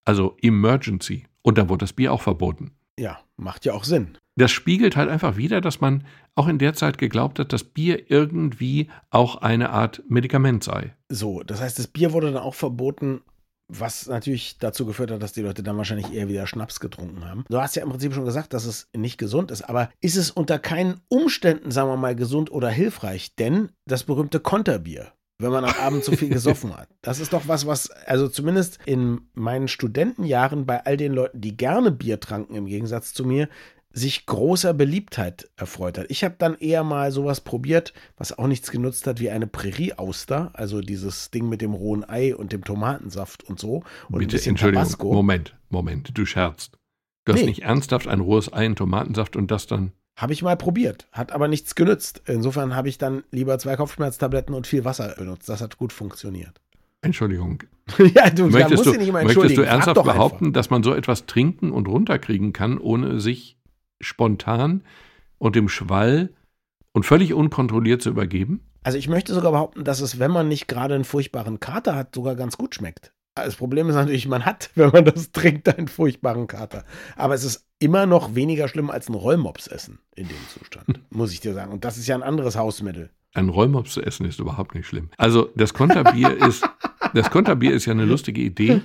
Also 0.03 0.35
Emergency. 0.41 1.25
Und 1.43 1.57
dann 1.57 1.69
wurde 1.69 1.83
das 1.83 1.93
Bier 1.93 2.11
auch 2.11 2.21
verboten. 2.21 2.71
Ja, 2.99 3.19
macht 3.35 3.65
ja 3.65 3.73
auch 3.73 3.83
Sinn. 3.83 4.17
Das 4.35 4.51
spiegelt 4.51 4.95
halt 4.95 5.09
einfach 5.09 5.37
wieder, 5.37 5.61
dass 5.61 5.81
man 5.81 6.03
auch 6.35 6.47
in 6.47 6.57
der 6.57 6.73
Zeit 6.73 6.97
geglaubt 6.97 7.39
hat, 7.39 7.53
dass 7.53 7.63
Bier 7.63 8.09
irgendwie 8.09 8.89
auch 9.09 9.37
eine 9.37 9.69
Art 9.69 10.03
Medikament 10.07 10.63
sei. 10.63 10.95
So, 11.09 11.43
das 11.43 11.61
heißt, 11.61 11.77
das 11.77 11.87
Bier 11.87 12.13
wurde 12.13 12.31
dann 12.31 12.41
auch 12.41 12.55
verboten, 12.55 13.21
was 13.67 14.07
natürlich 14.07 14.57
dazu 14.59 14.85
geführt 14.85 15.11
hat, 15.11 15.21
dass 15.21 15.33
die 15.33 15.41
Leute 15.41 15.63
dann 15.63 15.77
wahrscheinlich 15.77 16.11
eher 16.13 16.29
wieder 16.29 16.47
Schnaps 16.47 16.79
getrunken 16.79 17.25
haben. 17.25 17.43
Du 17.49 17.59
hast 17.59 17.75
ja 17.75 17.83
im 17.83 17.89
Prinzip 17.89 18.13
schon 18.13 18.25
gesagt, 18.25 18.53
dass 18.53 18.65
es 18.65 18.87
nicht 18.95 19.17
gesund 19.17 19.51
ist, 19.51 19.63
aber 19.63 19.89
ist 19.99 20.15
es 20.15 20.31
unter 20.31 20.59
keinen 20.59 21.01
Umständen, 21.09 21.71
sagen 21.71 21.89
wir 21.89 21.97
mal, 21.97 22.15
gesund 22.15 22.51
oder 22.51 22.69
hilfreich? 22.69 23.35
Denn 23.35 23.69
das 23.85 24.03
berühmte 24.03 24.39
Konterbier, 24.39 25.11
wenn 25.39 25.51
man 25.51 25.65
am 25.65 25.75
Abend 25.79 26.03
zu 26.03 26.13
viel 26.13 26.29
gesoffen 26.29 26.75
hat. 26.75 26.89
Das 27.01 27.21
ist 27.21 27.31
doch 27.31 27.47
was, 27.47 27.65
was, 27.65 27.89
also 27.89 28.27
zumindest 28.27 28.79
in 28.85 29.29
meinen 29.33 29.69
Studentenjahren 29.69 30.65
bei 30.65 30.85
all 30.85 30.97
den 30.97 31.13
Leuten, 31.13 31.39
die 31.39 31.55
gerne 31.55 31.91
Bier 31.91 32.19
tranken, 32.19 32.53
im 32.53 32.65
Gegensatz 32.65 33.13
zu 33.13 33.23
mir, 33.23 33.47
sich 33.91 34.25
großer 34.25 34.73
Beliebtheit 34.73 35.49
erfreut 35.55 35.97
hat. 35.97 36.05
Ich 36.09 36.23
habe 36.23 36.35
dann 36.37 36.55
eher 36.55 36.83
mal 36.83 37.11
sowas 37.11 37.41
probiert, 37.41 37.93
was 38.17 38.37
auch 38.37 38.47
nichts 38.47 38.71
genutzt 38.71 39.07
hat, 39.07 39.19
wie 39.19 39.29
eine 39.29 39.47
Prärie-Auster, 39.47 40.51
also 40.53 40.81
dieses 40.81 41.31
Ding 41.31 41.49
mit 41.49 41.61
dem 41.61 41.73
rohen 41.73 42.07
Ei 42.07 42.35
und 42.35 42.51
dem 42.51 42.63
Tomatensaft 42.63 43.43
und 43.43 43.59
so. 43.59 43.83
Und 44.09 44.19
Bitte, 44.19 44.37
Entschuldigung, 44.37 44.83
Tabasco. 44.83 45.13
Moment, 45.13 45.55
Moment, 45.69 46.17
du 46.17 46.25
scherzt. 46.25 46.77
Du 47.25 47.33
hast 47.33 47.43
nicht 47.43 47.63
ernsthaft 47.63 48.07
ein 48.07 48.21
rohes 48.21 48.53
Ei 48.53 48.65
in 48.65 48.75
Tomatensaft 48.75 49.35
und 49.35 49.51
das 49.51 49.67
dann. 49.67 49.91
Habe 50.15 50.33
ich 50.33 50.41
mal 50.41 50.55
probiert, 50.55 51.07
hat 51.11 51.31
aber 51.31 51.47
nichts 51.47 51.75
genützt. 51.75 52.21
Insofern 52.25 52.75
habe 52.75 52.89
ich 52.89 52.97
dann 52.97 53.23
lieber 53.31 53.59
zwei 53.59 53.75
Kopfschmerztabletten 53.75 54.55
und 54.55 54.65
viel 54.65 54.85
Wasser 54.85 55.13
benutzt. 55.17 55.49
Das 55.49 55.61
hat 55.61 55.77
gut 55.77 55.93
funktioniert. 55.93 56.61
Entschuldigung. 57.01 57.63
ja, 58.15 58.29
du, 58.29 58.47
möchtest 58.47 58.85
du, 58.85 59.11
möchtest 59.11 59.57
du 59.57 59.61
ernsthaft 59.61 60.03
behaupten, 60.03 60.45
einfach. 60.45 60.53
dass 60.53 60.69
man 60.69 60.83
so 60.83 60.93
etwas 60.93 61.25
trinken 61.25 61.71
und 61.71 61.87
runterkriegen 61.87 62.53
kann, 62.53 62.77
ohne 62.77 63.19
sich 63.19 63.56
spontan 64.01 64.83
und 65.37 65.55
im 65.55 65.69
Schwall 65.69 66.33
und 66.91 67.05
völlig 67.05 67.33
unkontrolliert 67.33 68.01
zu 68.01 68.09
übergeben? 68.09 68.61
Also 68.83 68.97
ich 68.97 69.09
möchte 69.09 69.33
sogar 69.33 69.51
behaupten, 69.51 69.83
dass 69.83 69.99
es, 69.99 70.19
wenn 70.19 70.31
man 70.31 70.47
nicht 70.47 70.67
gerade 70.67 70.95
einen 70.95 71.03
furchtbaren 71.03 71.59
Kater 71.59 71.95
hat, 71.95 72.15
sogar 72.15 72.35
ganz 72.35 72.57
gut 72.57 72.75
schmeckt. 72.75 73.11
Das 73.35 73.55
Problem 73.55 73.87
ist 73.89 73.95
natürlich, 73.95 74.27
man 74.27 74.45
hat, 74.45 74.71
wenn 74.75 74.89
man 74.89 75.05
das 75.05 75.31
trinkt, 75.31 75.77
einen 75.77 75.87
furchtbaren 75.87 76.47
Kater. 76.47 76.85
Aber 77.15 77.33
es 77.33 77.43
ist 77.43 77.65
immer 77.79 78.05
noch 78.05 78.35
weniger 78.35 78.67
schlimm 78.67 78.89
als 78.89 79.09
ein 79.09 79.13
Rollmops 79.13 79.67
essen 79.67 79.99
in 80.15 80.27
dem 80.27 80.47
Zustand, 80.49 81.01
muss 81.09 81.33
ich 81.33 81.39
dir 81.39 81.53
sagen. 81.53 81.71
Und 81.71 81.85
das 81.85 81.97
ist 81.97 82.07
ja 82.07 82.15
ein 82.15 82.23
anderes 82.23 82.55
Hausmittel. 82.55 83.09
Ein 83.33 83.49
Rollmops 83.49 83.93
zu 83.93 84.01
essen 84.01 84.25
ist 84.25 84.39
überhaupt 84.39 84.73
nicht 84.73 84.87
schlimm. 84.87 85.09
Also 85.17 85.49
das 85.55 85.73
Konterbier 85.73 86.35
ist, 86.47 86.67
das 87.13 87.29
Konterbier 87.29 87.73
ist 87.73 87.85
ja 87.85 87.91
eine 87.91 88.05
lustige 88.05 88.41
Idee, 88.41 88.81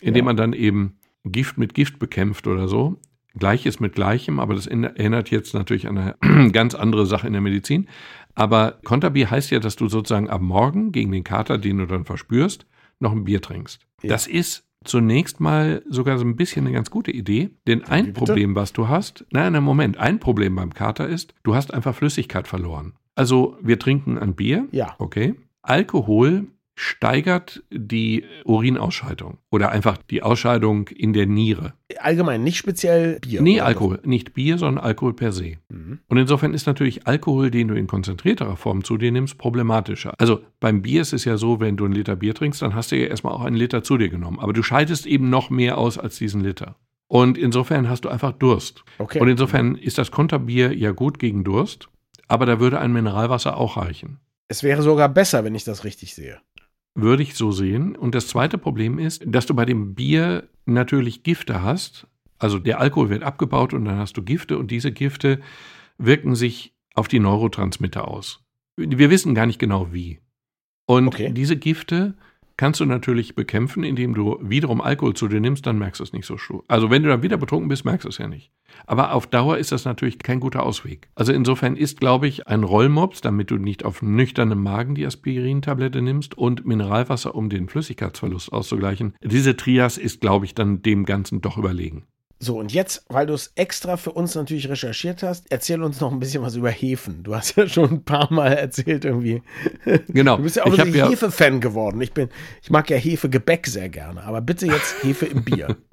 indem 0.00 0.24
ja. 0.24 0.24
man 0.24 0.36
dann 0.36 0.52
eben 0.52 0.98
Gift 1.24 1.56
mit 1.56 1.72
Gift 1.74 1.98
bekämpft 1.98 2.46
oder 2.46 2.68
so. 2.68 2.98
Gleiches 3.38 3.80
mit 3.80 3.94
Gleichem, 3.94 4.40
aber 4.40 4.54
das 4.54 4.66
erinnert 4.66 5.30
jetzt 5.30 5.54
natürlich 5.54 5.88
an 5.88 5.98
eine 5.98 6.50
ganz 6.52 6.74
andere 6.74 7.06
Sache 7.06 7.26
in 7.26 7.32
der 7.32 7.42
Medizin. 7.42 7.88
Aber 8.34 8.78
Konterbier 8.84 9.30
heißt 9.30 9.50
ja, 9.50 9.60
dass 9.60 9.76
du 9.76 9.88
sozusagen 9.88 10.30
am 10.30 10.44
Morgen 10.44 10.92
gegen 10.92 11.12
den 11.12 11.24
Kater, 11.24 11.58
den 11.58 11.78
du 11.78 11.86
dann 11.86 12.04
verspürst, 12.04 12.66
noch 13.00 13.12
ein 13.12 13.24
Bier 13.24 13.40
trinkst. 13.40 13.86
Ja. 14.02 14.10
Das 14.10 14.26
ist 14.26 14.64
zunächst 14.84 15.40
mal 15.40 15.82
sogar 15.88 16.18
so 16.18 16.24
ein 16.24 16.36
bisschen 16.36 16.66
eine 16.66 16.74
ganz 16.74 16.90
gute 16.90 17.10
Idee, 17.10 17.50
denn 17.66 17.84
ein 17.84 18.12
Problem, 18.12 18.54
was 18.54 18.72
du 18.72 18.88
hast, 18.88 19.26
nein, 19.30 19.52
nein, 19.52 19.62
Moment, 19.62 19.98
ein 19.98 20.20
Problem 20.20 20.54
beim 20.54 20.72
Kater 20.72 21.08
ist, 21.08 21.34
du 21.42 21.54
hast 21.54 21.74
einfach 21.74 21.94
Flüssigkeit 21.94 22.46
verloren. 22.46 22.94
Also 23.14 23.56
wir 23.62 23.78
trinken 23.78 24.18
ein 24.18 24.34
Bier, 24.34 24.68
ja. 24.70 24.94
okay. 24.98 25.34
Alkohol 25.62 26.46
steigert 26.76 27.64
die 27.70 28.24
Urinausscheidung 28.44 29.38
oder 29.50 29.70
einfach 29.70 29.96
die 30.10 30.22
Ausscheidung 30.22 30.88
in 30.88 31.14
der 31.14 31.26
Niere. 31.26 31.72
Allgemein, 32.00 32.42
nicht 32.42 32.56
speziell 32.56 33.18
Bier. 33.20 33.42
Nee, 33.42 33.60
Alkohol. 33.60 33.98
Was? 33.98 34.06
Nicht 34.06 34.34
Bier, 34.34 34.58
sondern 34.58 34.84
Alkohol 34.84 35.14
per 35.14 35.32
se. 35.32 35.54
Mhm. 35.68 36.00
Und 36.08 36.16
insofern 36.16 36.54
ist 36.54 36.66
natürlich 36.66 37.06
Alkohol, 37.06 37.50
den 37.50 37.68
du 37.68 37.74
in 37.74 37.86
konzentrierterer 37.86 38.56
Form 38.56 38.84
zu 38.84 38.96
dir 38.96 39.12
nimmst, 39.12 39.38
problematischer. 39.38 40.14
Also 40.18 40.40
beim 40.60 40.82
Bier 40.82 41.02
ist 41.02 41.12
es 41.12 41.24
ja 41.24 41.36
so, 41.36 41.60
wenn 41.60 41.76
du 41.76 41.84
einen 41.84 41.94
Liter 41.94 42.16
Bier 42.16 42.34
trinkst, 42.34 42.62
dann 42.62 42.74
hast 42.74 42.92
du 42.92 42.96
ja 42.96 43.06
erstmal 43.06 43.32
auch 43.32 43.42
einen 43.42 43.56
Liter 43.56 43.82
zu 43.82 43.96
dir 43.96 44.08
genommen. 44.08 44.38
Aber 44.38 44.52
du 44.52 44.62
scheidest 44.62 45.06
eben 45.06 45.30
noch 45.30 45.50
mehr 45.50 45.78
aus 45.78 45.98
als 45.98 46.18
diesen 46.18 46.42
Liter. 46.42 46.76
Und 47.08 47.38
insofern 47.38 47.88
hast 47.88 48.04
du 48.04 48.08
einfach 48.08 48.32
Durst. 48.32 48.84
Okay. 48.98 49.20
Und 49.20 49.28
insofern 49.28 49.76
ist 49.76 49.98
das 49.98 50.10
Konterbier 50.10 50.76
ja 50.76 50.90
gut 50.90 51.18
gegen 51.18 51.44
Durst, 51.44 51.88
aber 52.26 52.46
da 52.46 52.58
würde 52.58 52.80
ein 52.80 52.92
Mineralwasser 52.92 53.56
auch 53.56 53.76
reichen. 53.76 54.18
Es 54.48 54.62
wäre 54.62 54.82
sogar 54.82 55.08
besser, 55.08 55.44
wenn 55.44 55.54
ich 55.54 55.64
das 55.64 55.84
richtig 55.84 56.14
sehe 56.14 56.40
würde 56.96 57.22
ich 57.22 57.34
so 57.34 57.52
sehen. 57.52 57.94
Und 57.94 58.14
das 58.14 58.28
zweite 58.28 58.58
Problem 58.58 58.98
ist, 58.98 59.22
dass 59.26 59.46
du 59.46 59.54
bei 59.54 59.64
dem 59.64 59.94
Bier 59.94 60.48
natürlich 60.64 61.22
Gifte 61.22 61.62
hast. 61.62 62.06
Also 62.38 62.58
der 62.58 62.80
Alkohol 62.80 63.10
wird 63.10 63.22
abgebaut 63.22 63.72
und 63.72 63.84
dann 63.84 63.98
hast 63.98 64.16
du 64.16 64.22
Gifte 64.22 64.58
und 64.58 64.70
diese 64.70 64.92
Gifte 64.92 65.40
wirken 65.98 66.34
sich 66.34 66.74
auf 66.94 67.08
die 67.08 67.20
Neurotransmitter 67.20 68.08
aus. 68.08 68.42
Wir 68.76 69.10
wissen 69.10 69.34
gar 69.34 69.46
nicht 69.46 69.58
genau 69.58 69.92
wie. 69.92 70.20
Und 70.86 71.08
okay. 71.08 71.32
diese 71.32 71.56
Gifte 71.56 72.14
kannst 72.56 72.80
du 72.80 72.84
natürlich 72.84 73.34
bekämpfen, 73.34 73.84
indem 73.84 74.14
du 74.14 74.38
wiederum 74.40 74.80
Alkohol 74.80 75.14
zu 75.14 75.28
dir 75.28 75.40
nimmst, 75.40 75.66
dann 75.66 75.78
merkst 75.78 76.00
du 76.00 76.04
es 76.04 76.12
nicht 76.12 76.26
so 76.26 76.38
schlimm. 76.38 76.62
Also 76.68 76.90
wenn 76.90 77.02
du 77.02 77.08
dann 77.08 77.22
wieder 77.22 77.36
betrunken 77.36 77.68
bist, 77.68 77.84
merkst 77.84 78.04
du 78.04 78.08
es 78.08 78.18
ja 78.18 78.28
nicht. 78.28 78.50
Aber 78.86 79.12
auf 79.12 79.26
Dauer 79.26 79.58
ist 79.58 79.72
das 79.72 79.84
natürlich 79.84 80.18
kein 80.18 80.40
guter 80.40 80.62
Ausweg. 80.62 81.08
Also 81.14 81.32
insofern 81.32 81.76
ist, 81.76 82.00
glaube 82.00 82.28
ich, 82.28 82.46
ein 82.46 82.62
Rollmops, 82.62 83.20
damit 83.20 83.50
du 83.50 83.56
nicht 83.56 83.84
auf 83.84 84.02
nüchternem 84.02 84.62
Magen 84.62 84.94
die 84.94 85.06
Aspirin-Tablette 85.06 86.02
nimmst 86.02 86.36
und 86.36 86.66
Mineralwasser, 86.66 87.34
um 87.34 87.48
den 87.48 87.68
Flüssigkeitsverlust 87.68 88.52
auszugleichen. 88.52 89.14
Diese 89.22 89.56
Trias 89.56 89.98
ist, 89.98 90.20
glaube 90.20 90.44
ich, 90.44 90.54
dann 90.54 90.82
dem 90.82 91.04
Ganzen 91.04 91.40
doch 91.40 91.58
überlegen. 91.58 92.06
So, 92.38 92.58
und 92.58 92.72
jetzt, 92.72 93.04
weil 93.08 93.26
du 93.26 93.32
es 93.32 93.52
extra 93.54 93.96
für 93.96 94.12
uns 94.12 94.34
natürlich 94.34 94.68
recherchiert 94.68 95.22
hast, 95.22 95.50
erzähl 95.50 95.82
uns 95.82 96.00
noch 96.00 96.12
ein 96.12 96.18
bisschen 96.18 96.42
was 96.42 96.54
über 96.54 96.70
Hefen. 96.70 97.22
Du 97.22 97.34
hast 97.34 97.56
ja 97.56 97.66
schon 97.66 97.90
ein 97.90 98.04
paar 98.04 98.30
Mal 98.32 98.52
erzählt 98.52 99.04
irgendwie. 99.06 99.42
Genau. 100.08 100.36
Du 100.36 100.42
bist 100.42 100.56
ja 100.56 100.64
auch 100.64 100.78
ein 100.78 100.92
Hefe-Fan 100.92 101.60
geworden. 101.60 102.00
Ich 102.00 102.12
bin, 102.12 102.28
ich 102.62 102.70
mag 102.70 102.90
ja 102.90 102.96
Hefe-Gebäck 102.98 103.66
sehr 103.66 103.88
gerne, 103.88 104.22
aber 104.22 104.42
bitte 104.42 104.66
jetzt 104.66 105.02
Hefe 105.02 105.26
im 105.26 105.44
Bier. 105.44 105.76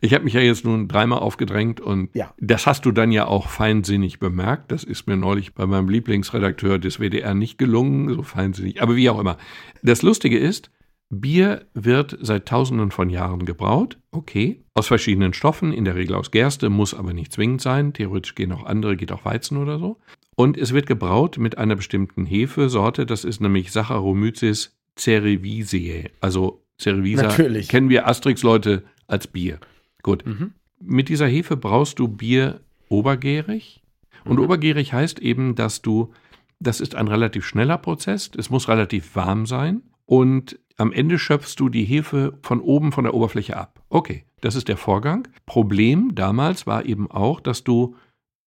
Ich 0.00 0.12
habe 0.14 0.24
mich 0.24 0.34
ja 0.34 0.40
jetzt 0.40 0.64
nun 0.64 0.88
dreimal 0.88 1.20
aufgedrängt 1.20 1.80
und 1.80 2.10
ja. 2.12 2.34
das 2.38 2.66
hast 2.66 2.84
du 2.84 2.90
dann 2.90 3.12
ja 3.12 3.26
auch 3.26 3.48
feinsinnig 3.48 4.18
bemerkt. 4.18 4.72
Das 4.72 4.82
ist 4.82 5.06
mir 5.06 5.16
neulich 5.16 5.54
bei 5.54 5.64
meinem 5.64 5.88
Lieblingsredakteur 5.88 6.78
des 6.80 6.98
WDR 6.98 7.34
nicht 7.34 7.56
gelungen, 7.56 8.12
so 8.12 8.24
feinsinnig. 8.24 8.82
Aber 8.82 8.96
wie 8.96 9.08
auch 9.08 9.20
immer. 9.20 9.36
Das 9.82 10.02
Lustige 10.02 10.38
ist, 10.38 10.70
Bier 11.10 11.66
wird 11.74 12.16
seit 12.20 12.46
Tausenden 12.46 12.92
von 12.92 13.10
Jahren 13.10 13.44
gebraut, 13.44 13.98
okay, 14.12 14.62
aus 14.74 14.86
verschiedenen 14.86 15.32
Stoffen, 15.32 15.72
in 15.72 15.84
der 15.84 15.96
Regel 15.96 16.14
aus 16.14 16.30
Gerste, 16.30 16.70
muss 16.70 16.94
aber 16.94 17.12
nicht 17.12 17.32
zwingend 17.32 17.60
sein. 17.60 17.92
Theoretisch 17.92 18.36
gehen 18.36 18.52
auch 18.52 18.64
andere, 18.64 18.96
geht 18.96 19.10
auch 19.10 19.24
Weizen 19.24 19.56
oder 19.58 19.78
so. 19.80 19.98
Und 20.36 20.56
es 20.56 20.72
wird 20.72 20.86
gebraut 20.86 21.36
mit 21.36 21.58
einer 21.58 21.74
bestimmten 21.76 22.24
Hefesorte, 22.26 23.06
das 23.06 23.24
ist 23.24 23.40
nämlich 23.40 23.72
Saccharomyces 23.72 24.76
cerevisiae, 24.96 26.10
also 26.20 26.62
Cerevisa 26.80 27.24
Natürlich. 27.24 27.68
kennen 27.68 27.90
wir 27.90 28.06
Asterix-Leute 28.08 28.84
als 29.06 29.26
Bier. 29.26 29.58
Gut. 30.02 30.24
Mhm. 30.24 30.52
Mit 30.80 31.08
dieser 31.08 31.26
Hefe 31.26 31.56
brauchst 31.56 31.98
du 31.98 32.08
Bier 32.08 32.60
obergärig. 32.88 33.82
Und 34.24 34.36
Mhm. 34.38 34.44
obergärig 34.44 34.92
heißt 34.92 35.18
eben, 35.18 35.56
dass 35.56 35.82
du, 35.82 36.12
das 36.58 36.80
ist 36.80 36.94
ein 36.94 37.08
relativ 37.08 37.44
schneller 37.44 37.76
Prozess, 37.78 38.30
es 38.38 38.48
muss 38.48 38.68
relativ 38.68 39.14
warm 39.16 39.44
sein 39.46 39.82
und 40.06 40.58
am 40.80 40.92
Ende 40.92 41.18
schöpfst 41.18 41.56
du 41.58 41.68
die 41.68 41.84
Hefe 41.84 42.38
von 42.42 42.60
oben 42.60 42.90
von 42.90 43.04
der 43.04 43.12
Oberfläche 43.12 43.56
ab. 43.56 43.82
Okay, 43.90 44.24
das 44.40 44.54
ist 44.54 44.68
der 44.68 44.78
Vorgang. 44.78 45.28
Problem 45.44 46.14
damals 46.14 46.66
war 46.66 46.86
eben 46.86 47.10
auch, 47.10 47.40
dass 47.40 47.64
du, 47.64 47.96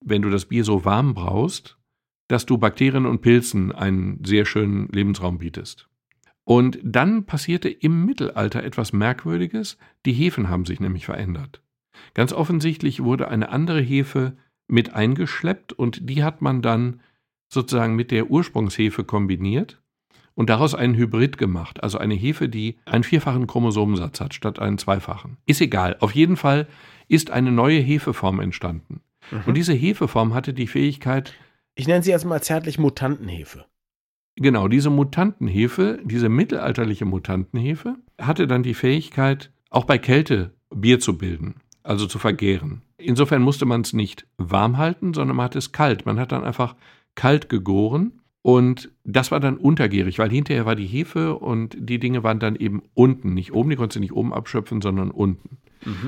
wenn 0.03 0.23
du 0.23 0.31
das 0.31 0.45
Bier 0.45 0.63
so 0.63 0.83
warm 0.83 1.13
brauchst, 1.13 1.77
dass 2.27 2.47
du 2.47 2.57
Bakterien 2.57 3.05
und 3.05 3.21
Pilzen 3.21 3.71
einen 3.71 4.23
sehr 4.25 4.45
schönen 4.45 4.87
Lebensraum 4.87 5.37
bietest. 5.37 5.87
Und 6.43 6.79
dann 6.83 7.25
passierte 7.25 7.69
im 7.69 8.03
Mittelalter 8.03 8.63
etwas 8.63 8.93
Merkwürdiges. 8.93 9.77
Die 10.07 10.13
Hefen 10.13 10.49
haben 10.49 10.65
sich 10.65 10.79
nämlich 10.79 11.05
verändert. 11.05 11.61
Ganz 12.15 12.33
offensichtlich 12.33 13.03
wurde 13.03 13.27
eine 13.27 13.49
andere 13.49 13.79
Hefe 13.79 14.35
mit 14.67 14.93
eingeschleppt 14.93 15.71
und 15.71 16.09
die 16.09 16.23
hat 16.23 16.41
man 16.41 16.63
dann 16.63 16.99
sozusagen 17.47 17.95
mit 17.95 18.09
der 18.09 18.31
Ursprungshefe 18.31 19.03
kombiniert 19.03 19.82
und 20.35 20.49
daraus 20.49 20.75
einen 20.75 20.95
Hybrid 20.95 21.37
gemacht, 21.37 21.83
also 21.83 21.97
eine 21.97 22.15
Hefe, 22.15 22.49
die 22.49 22.77
einen 22.85 23.03
vierfachen 23.03 23.47
Chromosomensatz 23.47 24.19
hat 24.19 24.33
statt 24.33 24.59
einen 24.59 24.77
zweifachen. 24.77 25.37
Ist 25.45 25.61
egal. 25.61 25.97
Auf 25.99 26.15
jeden 26.15 26.37
Fall 26.37 26.67
ist 27.07 27.31
eine 27.31 27.51
neue 27.51 27.79
Hefeform 27.79 28.39
entstanden. 28.39 29.01
Und 29.45 29.55
diese 29.55 29.73
Hefeform 29.73 30.33
hatte 30.33 30.53
die 30.53 30.67
Fähigkeit, 30.67 31.33
Ich 31.75 31.87
nenne 31.87 32.03
sie 32.03 32.11
jetzt 32.11 32.25
mal 32.25 32.41
zärtlich 32.41 32.77
Mutantenhefe. 32.77 33.65
Genau, 34.35 34.67
diese 34.67 34.89
Mutantenhefe, 34.89 35.99
diese 36.03 36.29
mittelalterliche 36.29 37.05
Mutantenhefe, 37.05 37.95
hatte 38.19 38.47
dann 38.47 38.63
die 38.63 38.73
Fähigkeit, 38.73 39.51
auch 39.69 39.85
bei 39.85 39.97
Kälte 39.97 40.53
Bier 40.69 40.99
zu 40.99 41.17
bilden, 41.17 41.61
also 41.83 42.07
zu 42.07 42.19
vergären. 42.19 42.81
Insofern 42.97 43.41
musste 43.41 43.65
man 43.65 43.81
es 43.81 43.93
nicht 43.93 44.27
warm 44.37 44.77
halten, 44.77 45.13
sondern 45.13 45.37
man 45.37 45.45
hat 45.45 45.55
es 45.55 45.71
kalt. 45.71 46.05
Man 46.05 46.19
hat 46.19 46.31
dann 46.31 46.43
einfach 46.43 46.75
kalt 47.15 47.49
gegoren 47.49 48.22
und 48.43 48.91
das 49.05 49.31
war 49.31 49.39
dann 49.39 49.57
untergärig, 49.57 50.19
weil 50.19 50.29
hinterher 50.29 50.65
war 50.65 50.75
die 50.75 50.85
Hefe 50.85 51.35
und 51.35 51.75
die 51.79 51.97
Dinge 51.97 52.23
waren 52.23 52.39
dann 52.39 52.57
eben 52.57 52.83
unten, 52.93 53.33
nicht 53.33 53.53
oben, 53.53 53.69
die 53.69 53.77
konntest 53.77 53.95
du 53.95 54.01
nicht 54.01 54.13
oben 54.13 54.33
abschöpfen, 54.33 54.81
sondern 54.81 55.09
unten. 55.11 55.57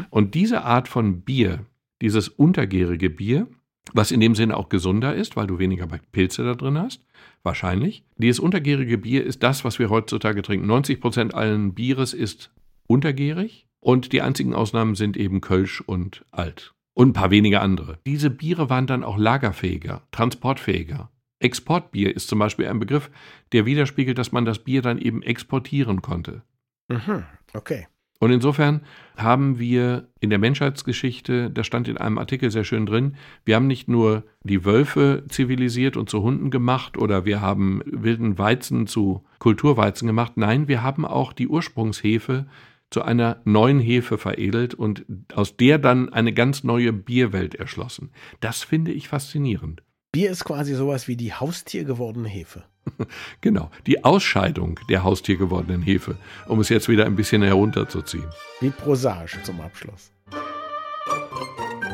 Und 0.09 0.35
diese 0.35 0.63
Art 0.63 0.87
von 0.87 1.21
Bier, 1.21 1.65
dieses 2.01 2.27
untergärige 2.27 3.09
Bier, 3.09 3.47
was 3.93 4.11
in 4.11 4.19
dem 4.19 4.35
Sinne 4.35 4.57
auch 4.57 4.67
gesunder 4.67 5.15
ist, 5.15 5.37
weil 5.37 5.47
du 5.47 5.59
weniger 5.59 5.87
Pilze 6.11 6.43
da 6.43 6.55
drin 6.55 6.77
hast, 6.77 7.05
wahrscheinlich. 7.43 8.03
Dieses 8.17 8.39
untergärige 8.39 8.97
Bier 8.97 9.23
ist 9.23 9.41
das, 9.41 9.63
was 9.63 9.79
wir 9.79 9.89
heutzutage 9.89 10.41
trinken. 10.41 10.67
90 10.67 10.99
Prozent 10.99 11.33
allen 11.33 11.73
Bieres 11.73 12.13
ist 12.13 12.51
untergärig 12.87 13.65
und 13.79 14.11
die 14.11 14.21
einzigen 14.21 14.53
Ausnahmen 14.53 14.95
sind 14.95 15.15
eben 15.15 15.39
Kölsch 15.39 15.79
und 15.79 16.25
Alt. 16.31 16.73
Und 16.93 17.09
ein 17.09 17.13
paar 17.13 17.31
wenige 17.31 17.61
andere. 17.61 17.99
Diese 18.05 18.29
Biere 18.29 18.69
waren 18.69 18.87
dann 18.87 19.03
auch 19.03 19.17
lagerfähiger, 19.17 20.01
transportfähiger. 20.11 21.09
Exportbier 21.39 22.15
ist 22.15 22.27
zum 22.27 22.39
Beispiel 22.39 22.67
ein 22.67 22.79
Begriff, 22.79 23.09
der 23.51 23.65
widerspiegelt, 23.65 24.17
dass 24.17 24.31
man 24.31 24.45
das 24.45 24.59
Bier 24.59 24.81
dann 24.81 24.97
eben 24.97 25.21
exportieren 25.21 26.01
konnte. 26.01 26.43
Mhm. 26.87 27.23
Okay. 27.53 27.87
Und 28.19 28.31
insofern 28.31 28.81
haben 29.17 29.59
wir 29.59 30.07
in 30.21 30.29
der 30.29 30.39
Menschheitsgeschichte, 30.39 31.51
das 31.51 31.67
stand 31.67 31.87
in 31.87 31.97
einem 31.97 32.17
Artikel 32.17 32.49
sehr 32.49 32.63
schön 32.63 32.85
drin, 32.85 33.17
wir 33.43 33.55
haben 33.55 33.67
nicht 33.67 33.89
nur 33.89 34.23
die 34.43 34.63
Wölfe 34.63 35.25
zivilisiert 35.27 35.97
und 35.97 36.09
zu 36.09 36.23
Hunden 36.23 36.49
gemacht 36.49 36.97
oder 36.97 37.25
wir 37.25 37.41
haben 37.41 37.81
wilden 37.85 38.37
Weizen 38.37 38.87
zu 38.87 39.25
Kulturweizen 39.39 40.07
gemacht. 40.07 40.37
Nein, 40.37 40.67
wir 40.67 40.81
haben 40.81 41.05
auch 41.05 41.33
die 41.33 41.47
Ursprungshefe 41.47 42.47
zu 42.89 43.01
einer 43.01 43.41
neuen 43.43 43.79
Hefe 43.79 44.17
veredelt 44.17 44.73
und 44.73 45.05
aus 45.33 45.57
der 45.57 45.77
dann 45.77 46.13
eine 46.13 46.31
ganz 46.31 46.63
neue 46.63 46.93
Bierwelt 46.93 47.53
erschlossen. 47.55 48.11
Das 48.39 48.63
finde 48.63 48.91
ich 48.91 49.09
faszinierend. 49.09 49.83
Bier 50.15 50.31
ist 50.31 50.45
quasi 50.45 50.73
sowas 50.75 51.09
wie 51.09 51.17
die 51.17 51.33
haustiergewordene 51.33 52.29
Hefe. 52.29 52.63
Genau, 53.41 53.69
die 53.85 54.05
Ausscheidung 54.05 54.79
der 54.87 55.03
haustiergewordenen 55.03 55.81
Hefe, 55.81 56.15
um 56.47 56.61
es 56.61 56.69
jetzt 56.69 56.87
wieder 56.87 57.05
ein 57.05 57.17
bisschen 57.17 57.41
herunterzuziehen. 57.41 58.29
Wie 58.61 58.69
prosaisch 58.69 59.37
zum 59.43 59.59
Abschluss. 59.59 60.11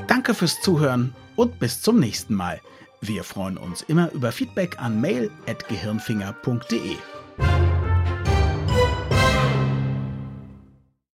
Danke 0.07 0.35
fürs 0.35 0.61
Zuhören 0.61 1.15
und 1.35 1.57
bis 1.57 1.81
zum 1.81 1.99
nächsten 1.99 2.35
Mal. 2.35 2.61
Wir 3.01 3.23
freuen 3.23 3.57
uns 3.57 3.81
immer 3.81 4.11
über 4.11 4.31
Feedback 4.31 4.79
an 4.79 5.01
mail.gehirnfinger.de. 5.01 6.97